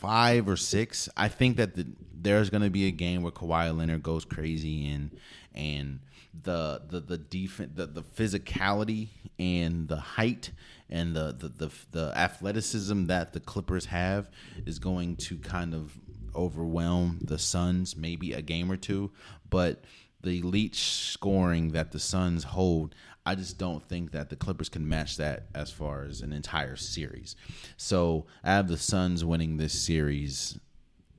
[0.00, 1.08] five or six.
[1.16, 4.88] I think that the, there's going to be a game where Kawhi Leonard goes crazy
[4.88, 5.10] and
[5.54, 6.00] and
[6.42, 10.52] the the the defense the, the physicality and the height
[10.88, 14.30] and the, the the the athleticism that the Clippers have
[14.64, 15.98] is going to kind of
[16.34, 19.10] overwhelm the Suns maybe a game or two,
[19.50, 19.84] but
[20.22, 22.94] the elite scoring that the Suns hold,
[23.26, 26.76] I just don't think that the Clippers can match that as far as an entire
[26.76, 27.36] series.
[27.76, 30.58] So I have the Suns winning this series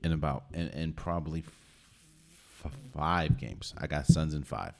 [0.02, 1.44] in about in, in probably
[2.64, 3.72] f- five games.
[3.78, 4.72] I got Suns in five.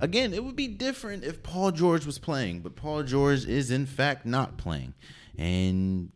[0.00, 3.86] Again, it would be different if Paul George was playing, but Paul George is in
[3.86, 4.94] fact not playing.
[5.38, 6.10] And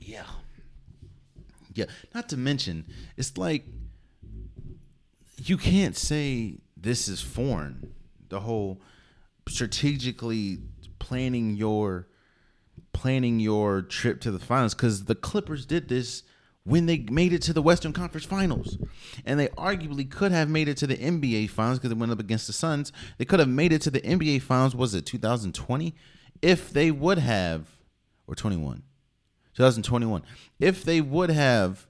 [0.00, 0.26] yeah.
[1.74, 2.86] Yeah, not to mention,
[3.16, 3.64] it's like
[5.36, 7.92] you can't say this is foreign.
[8.34, 8.80] The whole
[9.48, 10.58] strategically
[10.98, 12.08] planning your
[12.92, 16.24] planning your trip to the finals cuz the Clippers did this
[16.64, 18.76] when they made it to the Western Conference Finals.
[19.24, 22.18] And they arguably could have made it to the NBA Finals because they went up
[22.18, 22.90] against the Suns.
[23.18, 25.94] They could have made it to the NBA Finals, was it 2020?
[26.42, 27.68] If they would have,
[28.26, 28.82] or 21,
[29.54, 30.22] 2021,
[30.58, 31.86] if they would have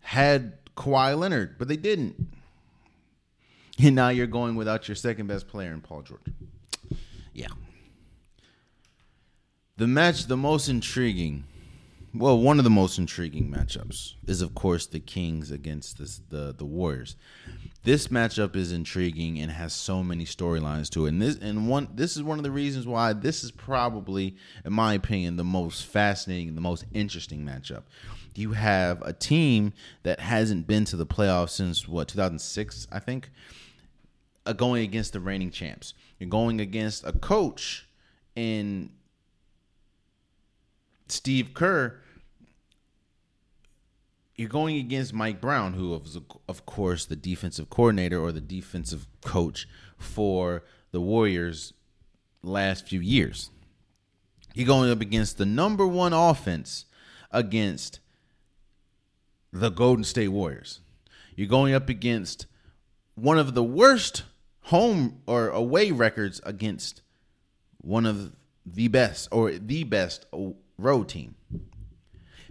[0.00, 2.37] had Kawhi Leonard, but they didn't.
[3.82, 6.22] And now you're going without your second best player in Paul George.
[7.32, 7.48] Yeah.
[9.76, 11.44] The match, the most intriguing
[12.14, 16.54] well, one of the most intriguing matchups is, of course, the Kings against this, the
[16.56, 17.16] the Warriors.
[17.84, 21.10] This matchup is intriguing and has so many storylines to it.
[21.10, 24.72] And this and one this is one of the reasons why this is probably, in
[24.72, 27.82] my opinion, the most fascinating, the most interesting matchup.
[28.34, 29.72] You have a team
[30.02, 33.30] that hasn't been to the playoffs since what 2006, I think,
[34.54, 35.94] going against the reigning champs.
[36.18, 37.86] You're going against a coach
[38.34, 38.90] in
[41.08, 41.98] Steve Kerr,
[44.36, 46.16] you're going against Mike Brown, who was,
[46.48, 51.72] of course, the defensive coordinator or the defensive coach for the Warriors
[52.42, 53.50] last few years.
[54.54, 56.84] You're going up against the number one offense
[57.32, 57.98] against
[59.52, 60.80] the Golden State Warriors.
[61.34, 62.46] You're going up against
[63.16, 64.22] one of the worst
[64.68, 67.00] home or away records against
[67.78, 70.26] one of the best or the best
[70.76, 71.34] road team.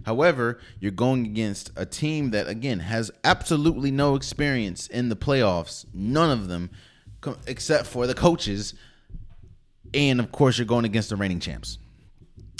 [0.04, 5.86] However, you're going against a team that, again, has absolutely no experience in the playoffs.
[5.94, 6.70] None of them,
[7.46, 8.74] except for the coaches.
[9.94, 11.78] And of course, you're going against the reigning champs.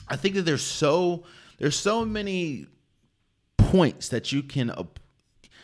[0.07, 1.25] I think that there's so
[1.59, 2.67] there's so many
[3.57, 4.71] points that you can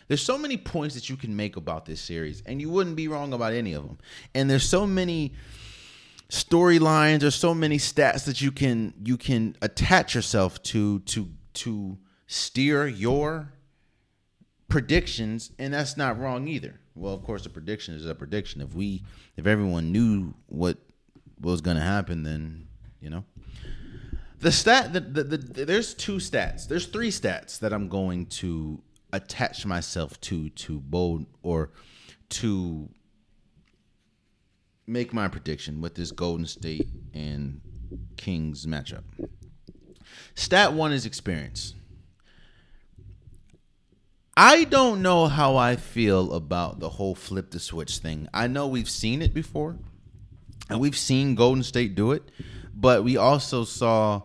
[0.08, 3.08] there's so many points that you can make about this series, and you wouldn't be
[3.08, 3.98] wrong about any of them.
[4.34, 5.32] And there's so many
[6.28, 11.98] storylines or so many stats that you can you can attach yourself to to to
[12.26, 13.52] steer your
[14.68, 16.80] predictions, and that's not wrong either.
[16.94, 18.60] Well, of course, a prediction is a prediction.
[18.60, 19.04] If we,
[19.36, 20.78] if everyone knew what
[21.40, 22.68] was going to happen, then
[23.00, 23.24] you know.
[24.40, 26.68] The stat that the, the, the, there's two stats.
[26.68, 28.82] There's three stats that I'm going to
[29.14, 31.70] attach myself to to bold or
[32.28, 32.88] to
[34.86, 37.60] make my prediction with this Golden State and
[38.16, 39.04] Kings matchup.
[40.34, 41.74] Stat one is experience.
[44.36, 48.28] I don't know how I feel about the whole flip the switch thing.
[48.34, 49.76] I know we've seen it before,
[50.68, 52.24] and we've seen Golden State do it,
[52.74, 54.22] but we also saw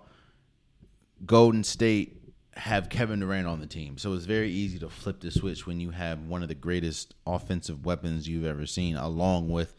[1.26, 2.19] Golden State
[2.60, 3.98] have Kevin Durant on the team.
[3.98, 7.16] So it's very easy to flip the switch when you have one of the greatest
[7.26, 9.76] offensive weapons you've ever seen, along with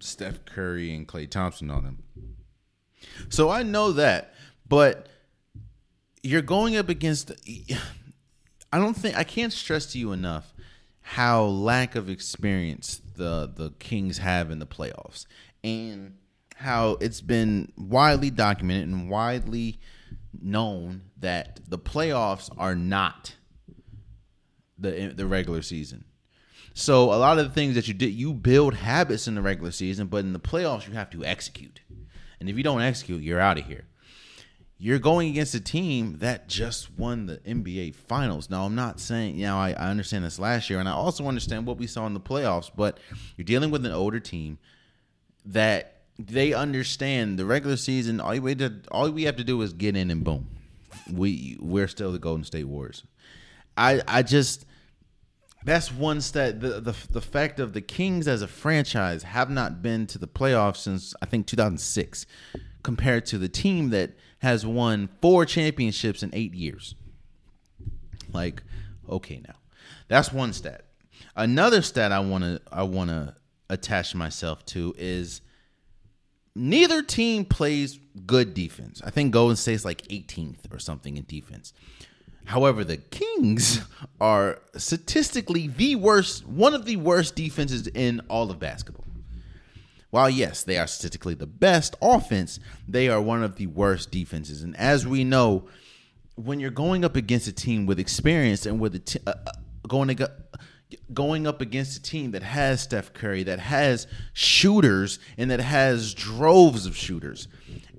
[0.00, 2.02] Steph Curry and Klay Thompson on them.
[3.28, 4.34] So I know that,
[4.68, 5.08] but
[6.22, 7.30] you're going up against.
[8.72, 10.54] I don't think I can't stress to you enough
[11.02, 15.26] how lack of experience the the Kings have in the playoffs,
[15.62, 16.16] and
[16.56, 19.78] how it's been widely documented and widely
[20.40, 23.34] known that the playoffs are not
[24.78, 26.04] the the regular season.
[26.74, 29.72] So a lot of the things that you did, you build habits in the regular
[29.72, 31.80] season, but in the playoffs you have to execute.
[32.40, 33.84] And if you don't execute, you're out of here.
[34.78, 38.50] You're going against a team that just won the NBA Finals.
[38.50, 41.28] Now, I'm not saying, you know, I, I understand this last year, and I also
[41.28, 42.98] understand what we saw in the playoffs, but
[43.36, 44.58] you're dealing with an older team
[45.44, 48.20] that they understand the regular season.
[48.20, 50.48] All we did, all we have to do is get in and boom,
[51.10, 53.04] we we're still the Golden State Warriors.
[53.76, 54.66] I I just
[55.64, 56.60] that's one stat.
[56.60, 60.28] The, the the fact of the Kings as a franchise have not been to the
[60.28, 62.26] playoffs since I think 2006,
[62.82, 66.94] compared to the team that has won four championships in eight years.
[68.32, 68.62] Like,
[69.08, 69.54] okay, now
[70.08, 70.84] that's one stat.
[71.36, 73.36] Another stat I want to I want to
[73.70, 75.40] attach myself to is
[76.54, 79.00] neither team plays good defense.
[79.04, 81.72] I think Golden State's like 18th or something in defense.
[82.44, 83.80] However, the Kings
[84.20, 89.04] are statistically the worst, one of the worst defenses in all of basketball.
[90.10, 94.62] While yes, they are statistically the best offense, they are one of the worst defenses.
[94.62, 95.68] And as we know,
[96.34, 99.52] when you're going up against a team with experience and with a t- uh, uh
[99.88, 100.30] going to
[101.12, 106.14] going up against a team that has Steph Curry, that has shooters, and that has
[106.14, 107.48] droves of shooters,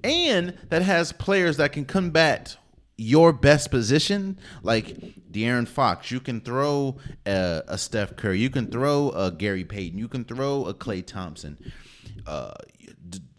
[0.04, 2.58] and that has players that can combat
[2.98, 4.98] your best position, like
[5.32, 6.12] De'Aaron Fox.
[6.12, 8.39] You can throw a, a, Steph Curry.
[8.39, 9.98] You can throw a Gary Payton.
[9.98, 11.58] You can throw a Klay Thompson.
[12.28, 12.54] Uh,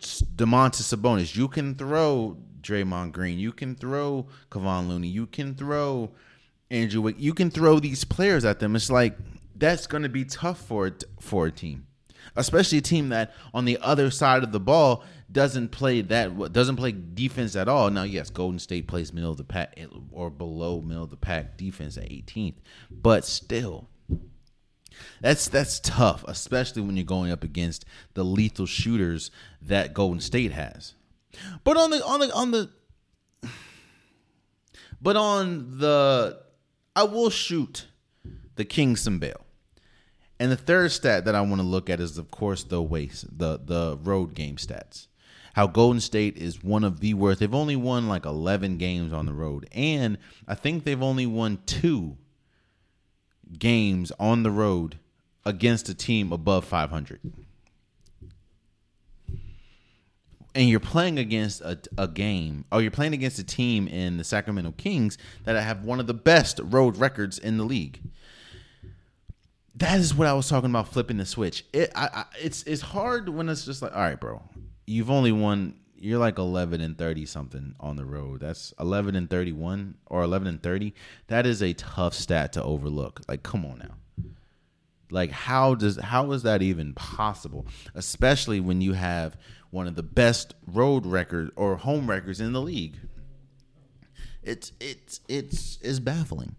[0.01, 1.37] Domantas Sabonis.
[1.37, 3.39] You can throw Draymond Green.
[3.39, 5.09] You can throw Kevon Looney.
[5.09, 6.11] You can throw
[6.71, 7.17] Andrew Wick.
[7.19, 8.75] You can throw these players at them.
[8.75, 9.17] It's like
[9.57, 10.91] that's going to be tough for
[11.21, 11.87] for a team,
[12.37, 16.77] especially a team that on the other side of the ball doesn't play that doesn't
[16.77, 17.91] play defense at all.
[17.91, 21.17] Now, yes, Golden State plays middle of the pack eh, or below middle of the
[21.17, 22.57] pack defense at 18th,
[22.91, 23.89] but still.
[25.21, 27.85] That's that's tough, especially when you're going up against
[28.15, 30.95] the lethal shooters that Golden State has.
[31.65, 32.71] But on the on the on the
[35.03, 36.41] but on the
[36.95, 37.87] I will shoot
[38.55, 39.44] the King some bail.
[40.41, 43.39] And the third stat that I want to look at is, of course, the waste,
[43.39, 45.07] the the road game stats.
[45.55, 47.39] How Golden State is one of the worst.
[47.39, 50.19] They've only won like 11 games on the road, and
[50.49, 52.17] I think they've only won two
[53.57, 54.99] games on the road
[55.47, 57.21] against a team above 500.
[60.57, 64.25] And you're playing against a, a game, or you're playing against a team in the
[64.25, 68.01] Sacramento Kings that have one of the best road records in the league
[69.77, 71.65] that is what I was talking about flipping the switch.
[71.73, 74.43] It I, I, it's it's hard when it's just like, all right, bro,
[74.87, 75.77] you've only won.
[75.97, 78.41] You're like 11 and 30 something on the road.
[78.41, 80.93] That's 11 and 31 or 11 and 30.
[81.29, 83.23] That is a tough stat to overlook.
[83.27, 83.95] Like, come on now.
[85.11, 87.67] Like, how does how is that even possible?
[87.95, 89.39] Especially when you have
[89.71, 92.99] one of the best road records or home records in the league.
[94.43, 96.57] It's it's it's it's baffling,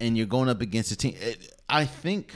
[0.00, 1.14] and you're going up against a team.
[1.20, 2.34] It, I think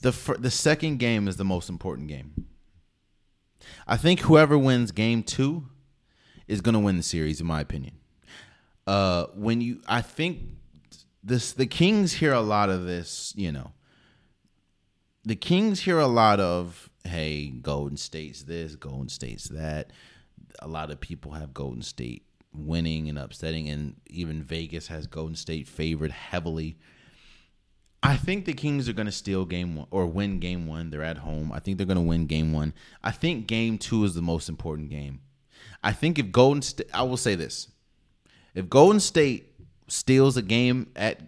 [0.00, 2.46] the the second game is the most important game.
[3.86, 5.66] I think whoever wins game two
[6.46, 7.94] is going to win the series, in my opinion.
[8.86, 10.40] Uh, when you, I think
[11.22, 13.32] this the Kings hear a lot of this.
[13.36, 13.72] You know,
[15.24, 19.90] the Kings hear a lot of, "Hey, Golden State's this, Golden State's that."
[20.60, 22.24] A lot of people have Golden State
[22.54, 26.76] winning and upsetting, and even Vegas has Golden State favored heavily.
[28.02, 30.90] I think the Kings are going to steal game one or win game one.
[30.90, 31.50] They're at home.
[31.52, 32.74] I think they're going to win game one.
[33.02, 35.20] I think game two is the most important game.
[35.82, 37.68] I think if Golden State, I will say this:
[38.54, 39.54] if Golden State
[39.88, 41.20] steals a game at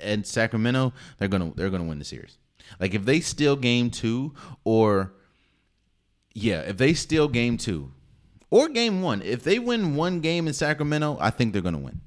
[0.00, 2.38] at Sacramento, they're gonna they're gonna win the series.
[2.80, 4.34] Like if they steal game two,
[4.64, 5.14] or
[6.32, 7.92] yeah, if they steal game two
[8.54, 12.00] or game one, if they win one game in Sacramento, I think they're gonna win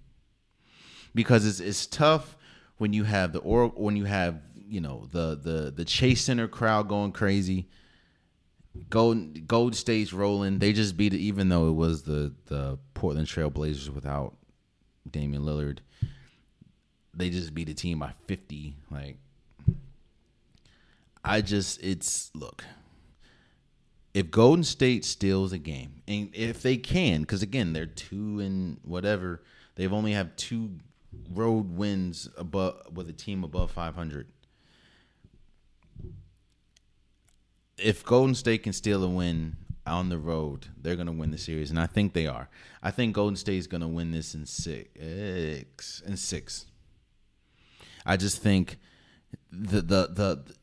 [1.14, 2.38] because it's it's tough
[2.78, 6.48] when you have the or when you have you know the the the Chase Center
[6.48, 7.68] crowd going crazy.
[8.90, 10.60] Golden Gold State's rolling.
[10.60, 14.38] They just beat it, even though it was the the Portland Trail Blazers without
[15.12, 15.80] Damian Lillard.
[17.14, 18.78] They just beat a team by fifty.
[18.90, 19.18] Like,
[21.26, 22.64] I just it's look.
[24.14, 28.80] If Golden State steals a game, and if they can, because again they're two and
[28.84, 29.44] whatever,
[29.76, 30.72] they've only have two
[31.32, 34.28] road wins above with a team above 500.
[37.78, 41.38] If Golden State can steal a win on the road, they're going to win the
[41.38, 42.50] series, and I think they are.
[42.82, 46.02] I think Golden State is going to win this in six.
[46.06, 46.66] In six,
[48.06, 48.80] I just think
[49.52, 50.56] the, the the the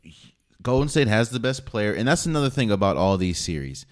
[0.65, 3.85] Golden State has the best player, and that's another thing about all these series.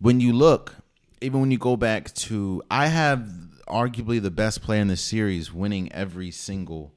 [0.00, 0.74] When you look,
[1.22, 3.28] even when you go back to, I have
[3.68, 6.92] arguably the best player in the series, winning every single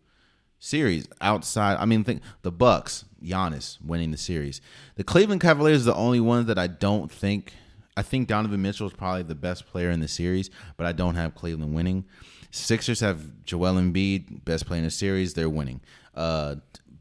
[0.58, 1.78] series outside.
[1.80, 4.62] I mean, think the Bucks, Giannis winning the series.
[4.96, 7.54] The Cleveland Cavaliers are the only ones that I don't think.
[7.96, 11.16] I think Donovan Mitchell is probably the best player in the series, but I don't
[11.16, 12.06] have Cleveland winning.
[12.50, 15.36] Sixers have Joel Embiid, best player in the series.
[15.36, 15.82] They're winning.
[16.16, 16.56] Uh,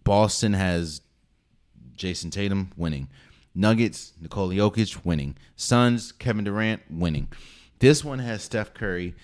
[0.05, 1.01] Boston has
[1.99, 3.09] Jayson Tatum winning.
[3.55, 5.37] Nuggets, Nikola Jokic winning.
[5.57, 7.29] Suns, Kevin Durant winning.
[7.81, 9.15] This one has Steph Curry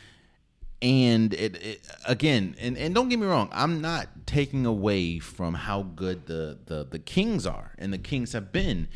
[0.85, 5.55] and it, it, again and, and don't get me wrong i'm not taking away from
[5.55, 8.87] how good the the, the kings are and the kings have been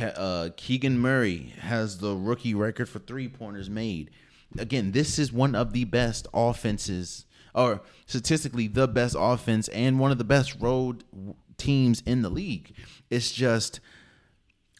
[0.00, 4.10] uh, keegan murray has the rookie record for three pointers made
[4.58, 7.24] again this is one of the best offenses
[7.54, 11.04] or statistically the best offense and one of the best road
[11.58, 12.72] teams in the league
[13.10, 13.80] it's just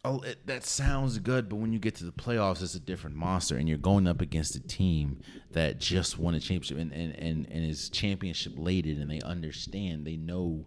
[0.05, 3.17] oh, it, that sounds good, but when you get to the playoffs, it's a different
[3.17, 5.21] monster, and you're going up against a team
[5.53, 10.07] that just won a championship and and and, and is championship laden, and they understand,
[10.07, 10.67] they know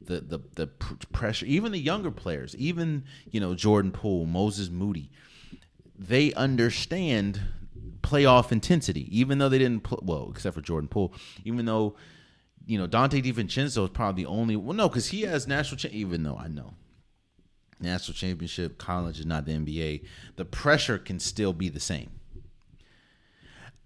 [0.00, 0.66] the the the
[1.12, 1.46] pressure.
[1.46, 5.10] Even the younger players, even you know Jordan Poole, Moses Moody,
[5.98, 7.40] they understand
[8.02, 9.82] playoff intensity, even though they didn't.
[9.82, 11.96] Pl- well, except for Jordan Poole, even though.
[12.68, 14.54] You know, Donte DiVincenzo is probably the only.
[14.54, 15.78] Well, no, because he has national.
[15.78, 16.74] Cha- even though I know
[17.80, 20.04] national championship, college is not the NBA.
[20.36, 22.10] The pressure can still be the same.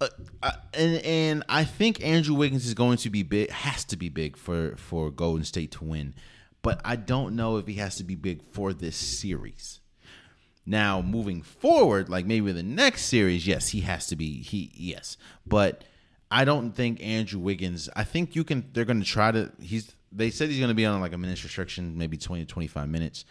[0.00, 0.08] Uh,
[0.42, 4.08] I, and and I think Andrew Wiggins is going to be big, has to be
[4.08, 6.14] big for for Golden State to win,
[6.60, 9.78] but I don't know if he has to be big for this series.
[10.66, 15.16] Now moving forward, like maybe the next series, yes, he has to be he yes,
[15.46, 15.84] but
[16.32, 17.90] I don't think Andrew Wiggins.
[17.94, 18.70] I think you can.
[18.72, 19.52] They're going to try to.
[19.60, 19.94] He's.
[20.10, 22.88] They said he's going to be on like a minutes restriction, maybe 20 to 25
[22.88, 23.24] minutes.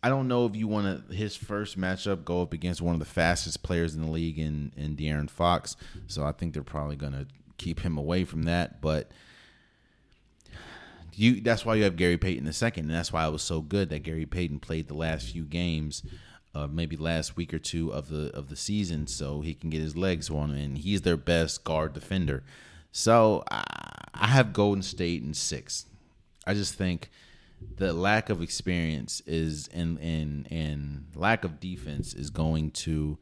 [0.00, 3.00] I don't know if you want to his first matchup go up against one of
[3.00, 5.76] the fastest players in the league in in De'Aaron Fox.
[6.06, 7.26] So I think they're probably going to
[7.56, 8.80] keep him away from that.
[8.80, 9.10] But
[11.14, 13.60] you that's why you have Gary Payton the second, and that's why it was so
[13.60, 16.04] good that Gary Payton played the last few games,
[16.58, 19.80] uh, maybe last week or two of the of the season, so he can get
[19.80, 22.42] his legs on, and he's their best guard defender.
[22.90, 23.62] So I,
[24.14, 25.86] I have Golden State in six.
[26.46, 27.10] I just think
[27.76, 33.18] the lack of experience is and and and lack of defense is going to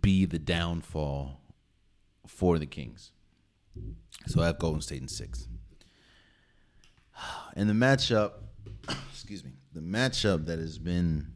[0.00, 1.40] be the downfall
[2.26, 3.12] for the Kings.
[4.26, 5.46] So I have Golden State in six.
[7.54, 8.32] And the matchup,
[9.12, 11.34] excuse me, the matchup that has been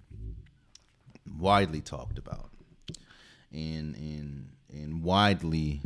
[1.39, 2.51] widely talked about
[3.53, 5.81] and and and widely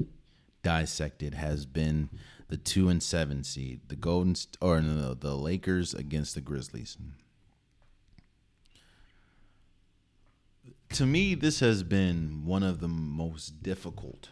[0.63, 2.09] dissected has been
[2.49, 6.97] the two and seven seed, the Golden or no, the Lakers against the Grizzlies.
[10.95, 14.31] To me, this has been one of the most difficult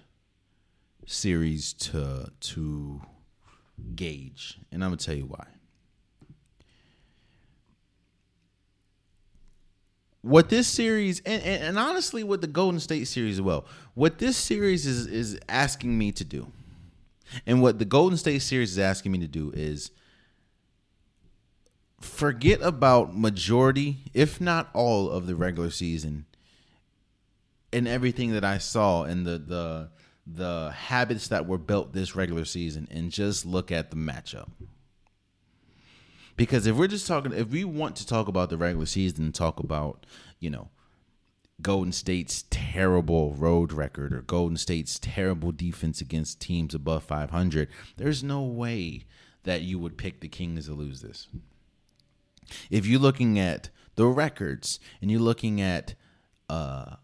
[1.04, 3.02] series to to
[3.94, 5.46] gauge, and I'm gonna tell you why.
[10.26, 13.64] What this series and, and, and honestly, what the Golden State series as well,
[13.94, 16.50] what this series is is asking me to do
[17.46, 19.90] and what the Golden State series is asking me to do is
[22.00, 26.26] forget about majority, if not all, of the regular season
[27.72, 29.90] and everything that I saw and the the
[30.26, 34.48] the habits that were built this regular season and just look at the matchup.
[36.36, 39.34] Because if we're just talking, if we want to talk about the regular season and
[39.34, 40.04] talk about,
[40.38, 40.68] you know,
[41.62, 48.22] Golden State's terrible road record or Golden State's terrible defense against teams above 500, there's
[48.22, 49.06] no way
[49.44, 51.28] that you would pick the Kings to lose this.
[52.70, 55.94] If you're looking at the records and you're looking at
[56.50, 56.96] uh,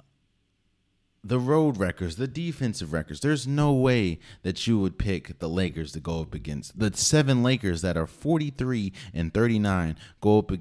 [1.24, 3.20] the road records, the defensive records.
[3.20, 7.42] There's no way that you would pick the Lakers to go up against the seven
[7.44, 10.56] Lakers that are 43 and 39 go up uh,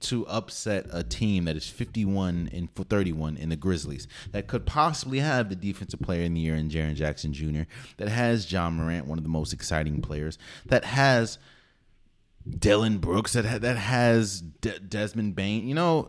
[0.00, 5.20] to upset a team that is 51 and 31 in the Grizzlies that could possibly
[5.20, 7.62] have the defensive player in the year in Jaren Jackson Jr.
[7.96, 11.38] that has Ja Morant, one of the most exciting players that has
[12.48, 15.66] Dillon Brooks that that has De- Desmond Bane.
[15.66, 16.08] You know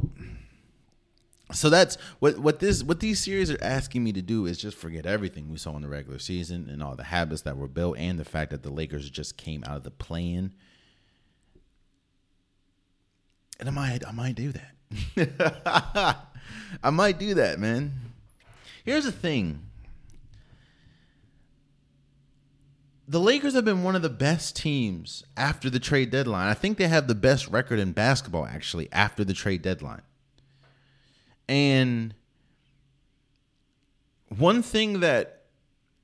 [1.54, 4.78] so that's what what this what these series are asking me to do is just
[4.78, 7.98] forget everything we saw in the regular season and all the habits that were built
[7.98, 10.54] and the fact that the Lakers just came out of the play-in.
[13.60, 16.26] And I might I might do that.
[16.84, 17.94] I might do that, man.
[18.84, 19.64] Here's the thing.
[23.10, 26.50] The Lakers have been one of the best teams after the trade deadline.
[26.50, 30.02] I think they have the best record in basketball actually after the trade deadline.
[31.50, 32.14] And
[34.30, 35.38] one thing that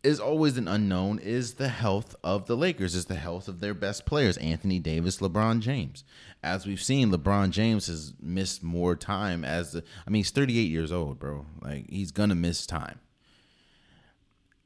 [0.04, 3.74] is always an unknown is the health of the Lakers, is the health of their
[3.74, 6.04] best players, Anthony Davis, LeBron James.
[6.44, 10.70] As we've seen, LeBron James has missed more time as the I mean, he's 38
[10.70, 11.46] years old, bro.
[11.62, 13.00] Like he's gonna miss time.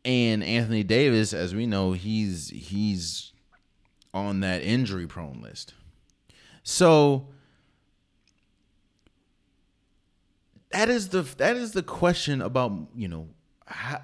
[0.03, 3.31] And Anthony Davis, as we know, he's he's
[4.13, 5.73] on that injury prone list.
[6.63, 7.27] So
[10.77, 13.27] that is the that is the question about you know
[13.65, 14.01] how,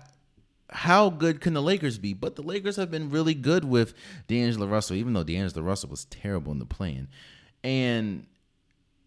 [0.69, 2.13] how good can the Lakers be?
[2.13, 3.93] But the Lakers have been really good with
[4.27, 7.07] D'Angelo Russell, even though D'Angelo Russell was terrible in the play-in,
[7.63, 8.25] and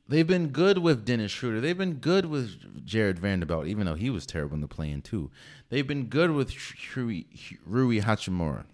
[0.08, 1.60] they've been good with Dennis Schroeder.
[1.60, 5.32] They've been good with Jarred Vanderbilt, even though he was terrible in the play-in too.
[5.68, 6.54] They've been good with
[6.94, 7.24] Rui,
[7.66, 8.64] Rui Hachimura.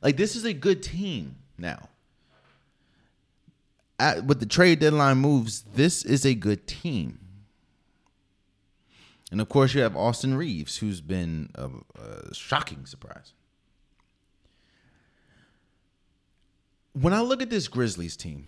[0.00, 1.88] Like this is a good team now.
[3.98, 7.18] At, with the trade deadline moves, this is a good team.
[9.32, 13.32] And of course, you have Austin Reaves, who's been a, a shocking surprise.
[16.92, 18.44] When I look at this Grizzlies team,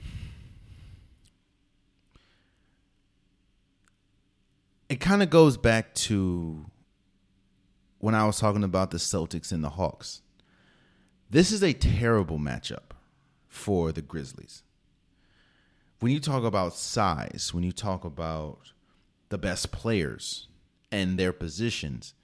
[4.90, 6.66] it kind of goes back to
[7.98, 10.20] when I was talking about the Celtics and the Hawks.
[11.30, 12.92] This is a terrible matchup
[13.48, 14.62] for the Grizzlies.
[16.00, 18.72] When you talk about size, when you talk about
[19.30, 20.48] the best players,
[20.94, 22.14] and their positions.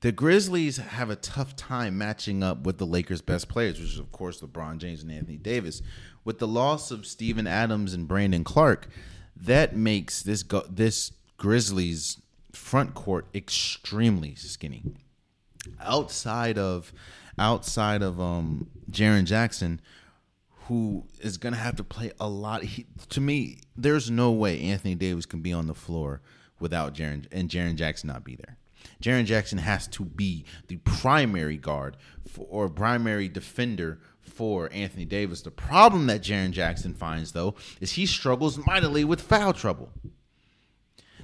[0.00, 3.98] The Grizzlies have a tough time matching up with the Lakers' best players, which is,
[4.00, 5.80] of course, LeBron James and Anthony Davis.
[6.24, 8.88] With the loss of Steven Adams and Brandon Clarke,
[9.36, 12.20] that makes this go- this Grizzlies
[12.52, 14.82] front court extremely skinny.
[15.80, 16.92] Outside of
[17.38, 19.80] outside of um Jaren Jackson,
[20.66, 22.64] who is gonna have to play a lot.
[22.64, 26.20] He, to me, there's no way Anthony Davis can be on the floor
[26.62, 28.56] without Jaren and Jaren Jackson not be there.
[29.02, 31.96] Jaren Jackson has to be the primary guard
[32.26, 35.42] for, or primary defender for Anthony Davis.
[35.42, 39.90] The problem that Jaren Jackson finds though is he struggles mightily with foul trouble.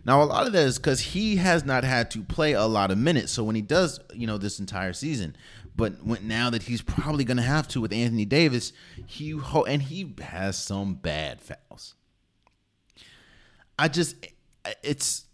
[0.05, 2.91] Now a lot of that is because he has not had to play a lot
[2.91, 3.33] of minutes.
[3.33, 5.37] So when he does, you know, this entire season,
[5.77, 8.73] but when, now that he's probably going to have to with Anthony Davis,
[9.07, 11.95] he and he has some bad fouls.
[13.79, 14.17] I just,
[14.83, 15.27] it's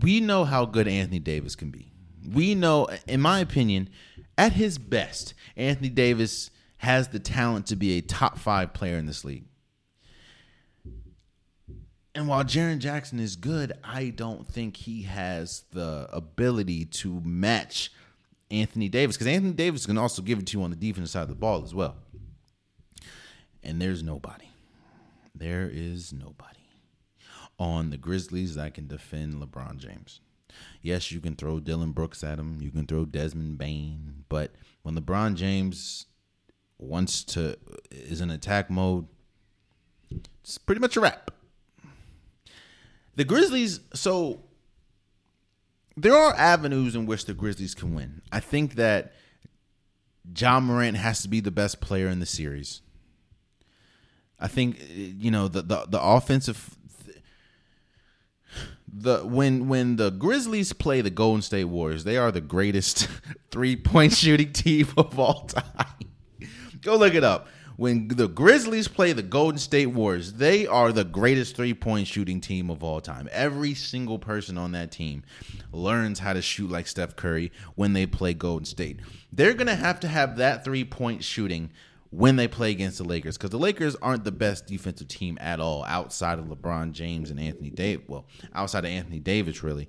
[0.00, 1.92] we know how good Anthony Davis can be.
[2.32, 3.90] We know, in my opinion,
[4.38, 9.06] at his best, Anthony Davis has the talent to be a top five player in
[9.06, 9.44] this league.
[12.14, 17.90] And while Jaren Jackson is good, I don't think he has the ability to match
[18.50, 21.22] Anthony Davis because Anthony Davis can also give it to you on the defensive side
[21.22, 21.96] of the ball as well.
[23.62, 24.50] And there's nobody.
[25.34, 26.61] There is nobody
[27.62, 30.20] on the Grizzlies that can defend LeBron James.
[30.82, 32.60] Yes, you can throw Dillon Brooks at him.
[32.60, 34.50] You can throw Desmond Bane, but
[34.82, 36.06] when LeBron James
[36.76, 37.56] wants to
[37.92, 39.06] is in attack mode,
[40.42, 41.30] it's pretty much a wrap.
[43.14, 44.40] The Grizzlies, so
[45.96, 48.22] there are avenues in which the Grizzlies can win.
[48.32, 49.12] I think that
[50.36, 52.82] Ja Morant has to be the best player in the series.
[54.40, 56.76] I think you know the the, the offensive
[58.92, 63.08] the when when the Grizzlies play the Golden State Warriors, they are the greatest
[63.50, 66.08] three point shooting team of all time.
[66.82, 67.48] Go look it up.
[67.76, 72.40] When the Grizzlies play the Golden State Warriors, they are the greatest three point shooting
[72.40, 73.28] team of all time.
[73.32, 75.22] Every single person on that team
[75.72, 79.00] learns how to shoot like Steph Curry when they play Golden State.
[79.32, 81.70] They're going to have to have that three point shooting
[82.12, 85.60] when they play against the Lakers because the Lakers aren't the best defensive team at
[85.60, 88.04] all outside of LeBron James and Anthony Davis.
[88.06, 89.88] Well, outside of Anthony Davis, really.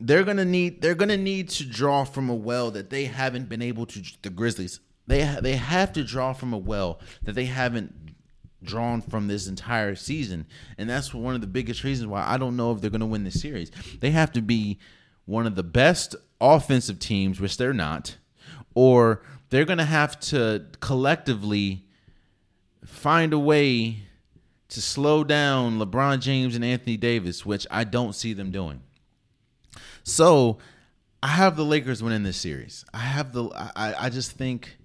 [0.00, 3.62] They're gonna need they're gonna need to draw from a well that they haven't been
[3.62, 4.02] able to.
[4.22, 7.94] The Grizzlies they they have to draw from a well that they haven't
[8.62, 10.46] drawn from this entire season,
[10.78, 13.24] and that's one of the biggest reasons why I don't know if they're gonna win
[13.24, 13.70] the series.
[14.00, 14.78] They have to be
[15.26, 18.16] one of the best offensive teams, which they're not,
[18.74, 19.22] or
[19.54, 21.84] they're going to have to collectively
[22.84, 23.98] find a way
[24.68, 28.82] to slow down LeBron James and Anthony Davis, which I don't see them doing.
[30.02, 30.58] So
[31.22, 32.84] I have the Lakers winning this series.
[32.92, 33.44] I have the
[33.76, 34.76] I, I just think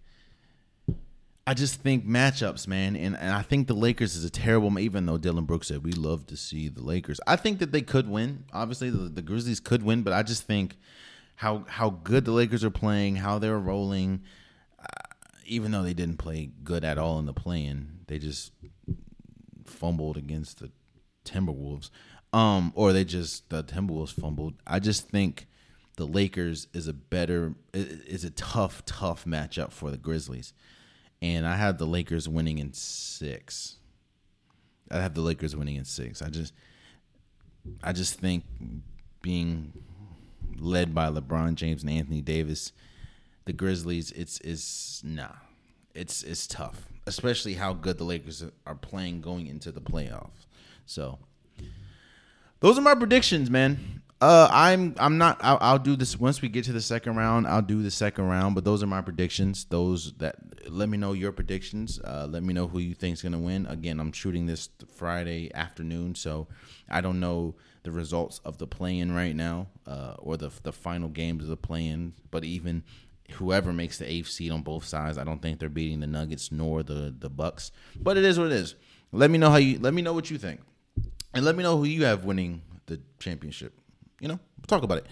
[1.48, 4.78] I just think matchups, man, and, and I think the Lakers is a terrible.
[4.78, 7.82] Even though Dillon Brooks said we love to see the Lakers, I think that they
[7.82, 8.44] could win.
[8.54, 10.78] Obviously, the, the Grizzlies could win, but I just think
[11.38, 14.22] how how good the Lakers are playing, how they're rolling,
[15.50, 18.52] even though they didn't play good at all in the play-in, they just
[19.66, 20.72] fumbled against the
[21.26, 21.90] Timberwolves.
[22.32, 24.54] Um, or they just the Timberwolves fumbled.
[24.68, 25.48] I just think
[25.98, 30.54] the Lakers is a better is a tough, tough matchup for the Grizzlies.
[31.22, 33.78] And I have the Lakers winning in six.
[34.92, 36.22] I have the Lakers winning in six.
[36.22, 36.54] I just
[37.84, 38.44] I just think
[39.22, 39.74] being
[40.58, 42.72] led by LeBron James and Anthony Davis
[43.46, 45.34] the Grizzlies, it's is nah,
[45.94, 50.46] it's it's tough, especially how good the Lakers are playing going into the playoffs.
[50.86, 51.20] So
[52.60, 54.02] those are my predictions, man.
[54.22, 55.40] Uh, I'm I'm not.
[55.42, 57.48] I'll, I'll, do this once we get to the second round.
[57.48, 59.66] I'll do the second round, but those are my predictions.
[59.70, 60.36] Those that
[60.70, 62.02] let me know your predictions.
[62.04, 63.66] Uh, let me know who you think's gonna win.
[63.68, 66.48] Again, I'm shooting this Friday afternoon, so
[66.90, 71.08] I don't know the results of the play-in right now, uh, or the the final
[71.08, 72.12] games of the play-in.
[72.30, 72.84] But even
[73.32, 75.18] whoever makes the eighth seed on both sides.
[75.18, 78.48] I don't think they're beating the Nuggets nor the the Bucks, but it is what
[78.48, 78.76] it is.
[79.12, 79.80] Let me know how you.
[79.80, 80.62] Let me know what you think,
[81.34, 83.74] and let me know who you have winning the championship.
[84.20, 85.08] You know, talk about it.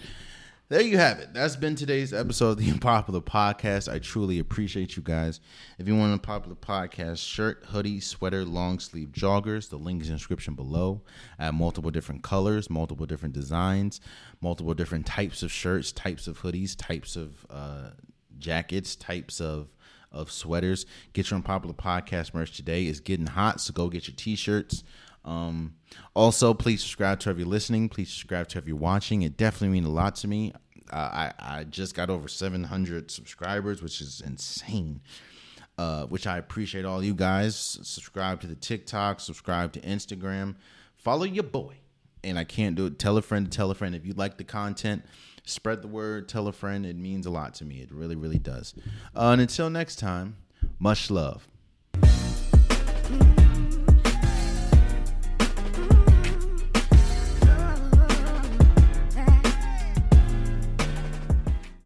[0.70, 1.32] There you have it.
[1.32, 3.90] That's been today's episode of the Unpopular Podcast.
[3.90, 5.40] I truly appreciate you guys.
[5.78, 10.08] If you want a popular podcast shirt, hoodie, sweater, long sleeve joggers, the link is
[10.08, 11.00] in the description below.
[11.38, 14.02] I have multiple different colors, multiple different designs,
[14.42, 17.92] multiple different types of shirts, types of hoodies, types of uh,
[18.38, 19.68] jackets, types of
[20.10, 20.86] of sweaters.
[21.12, 22.84] Get your unpopular podcast merch today.
[22.84, 24.82] It's getting hot, so go get your t-shirts.
[25.24, 25.74] Um,
[26.14, 27.88] also, please subscribe to if you're listening.
[27.88, 29.22] Please subscribe to if you're watching.
[29.22, 30.52] It definitely means a lot to me.
[30.90, 35.00] Uh, I I just got over 700 subscribers, which is insane.
[35.76, 37.54] Uh, which I appreciate all you guys.
[37.54, 39.20] Subscribe to the TikTok.
[39.20, 40.56] Subscribe to Instagram.
[40.96, 41.76] Follow your boy.
[42.24, 42.98] And I can't do it.
[42.98, 45.04] Tell a friend to tell a friend if you like the content
[45.48, 46.84] Spread the word, tell a friend.
[46.84, 47.80] It means a lot to me.
[47.80, 48.74] It really, really does.
[49.16, 50.36] Uh, and until next time,
[50.78, 51.48] much love.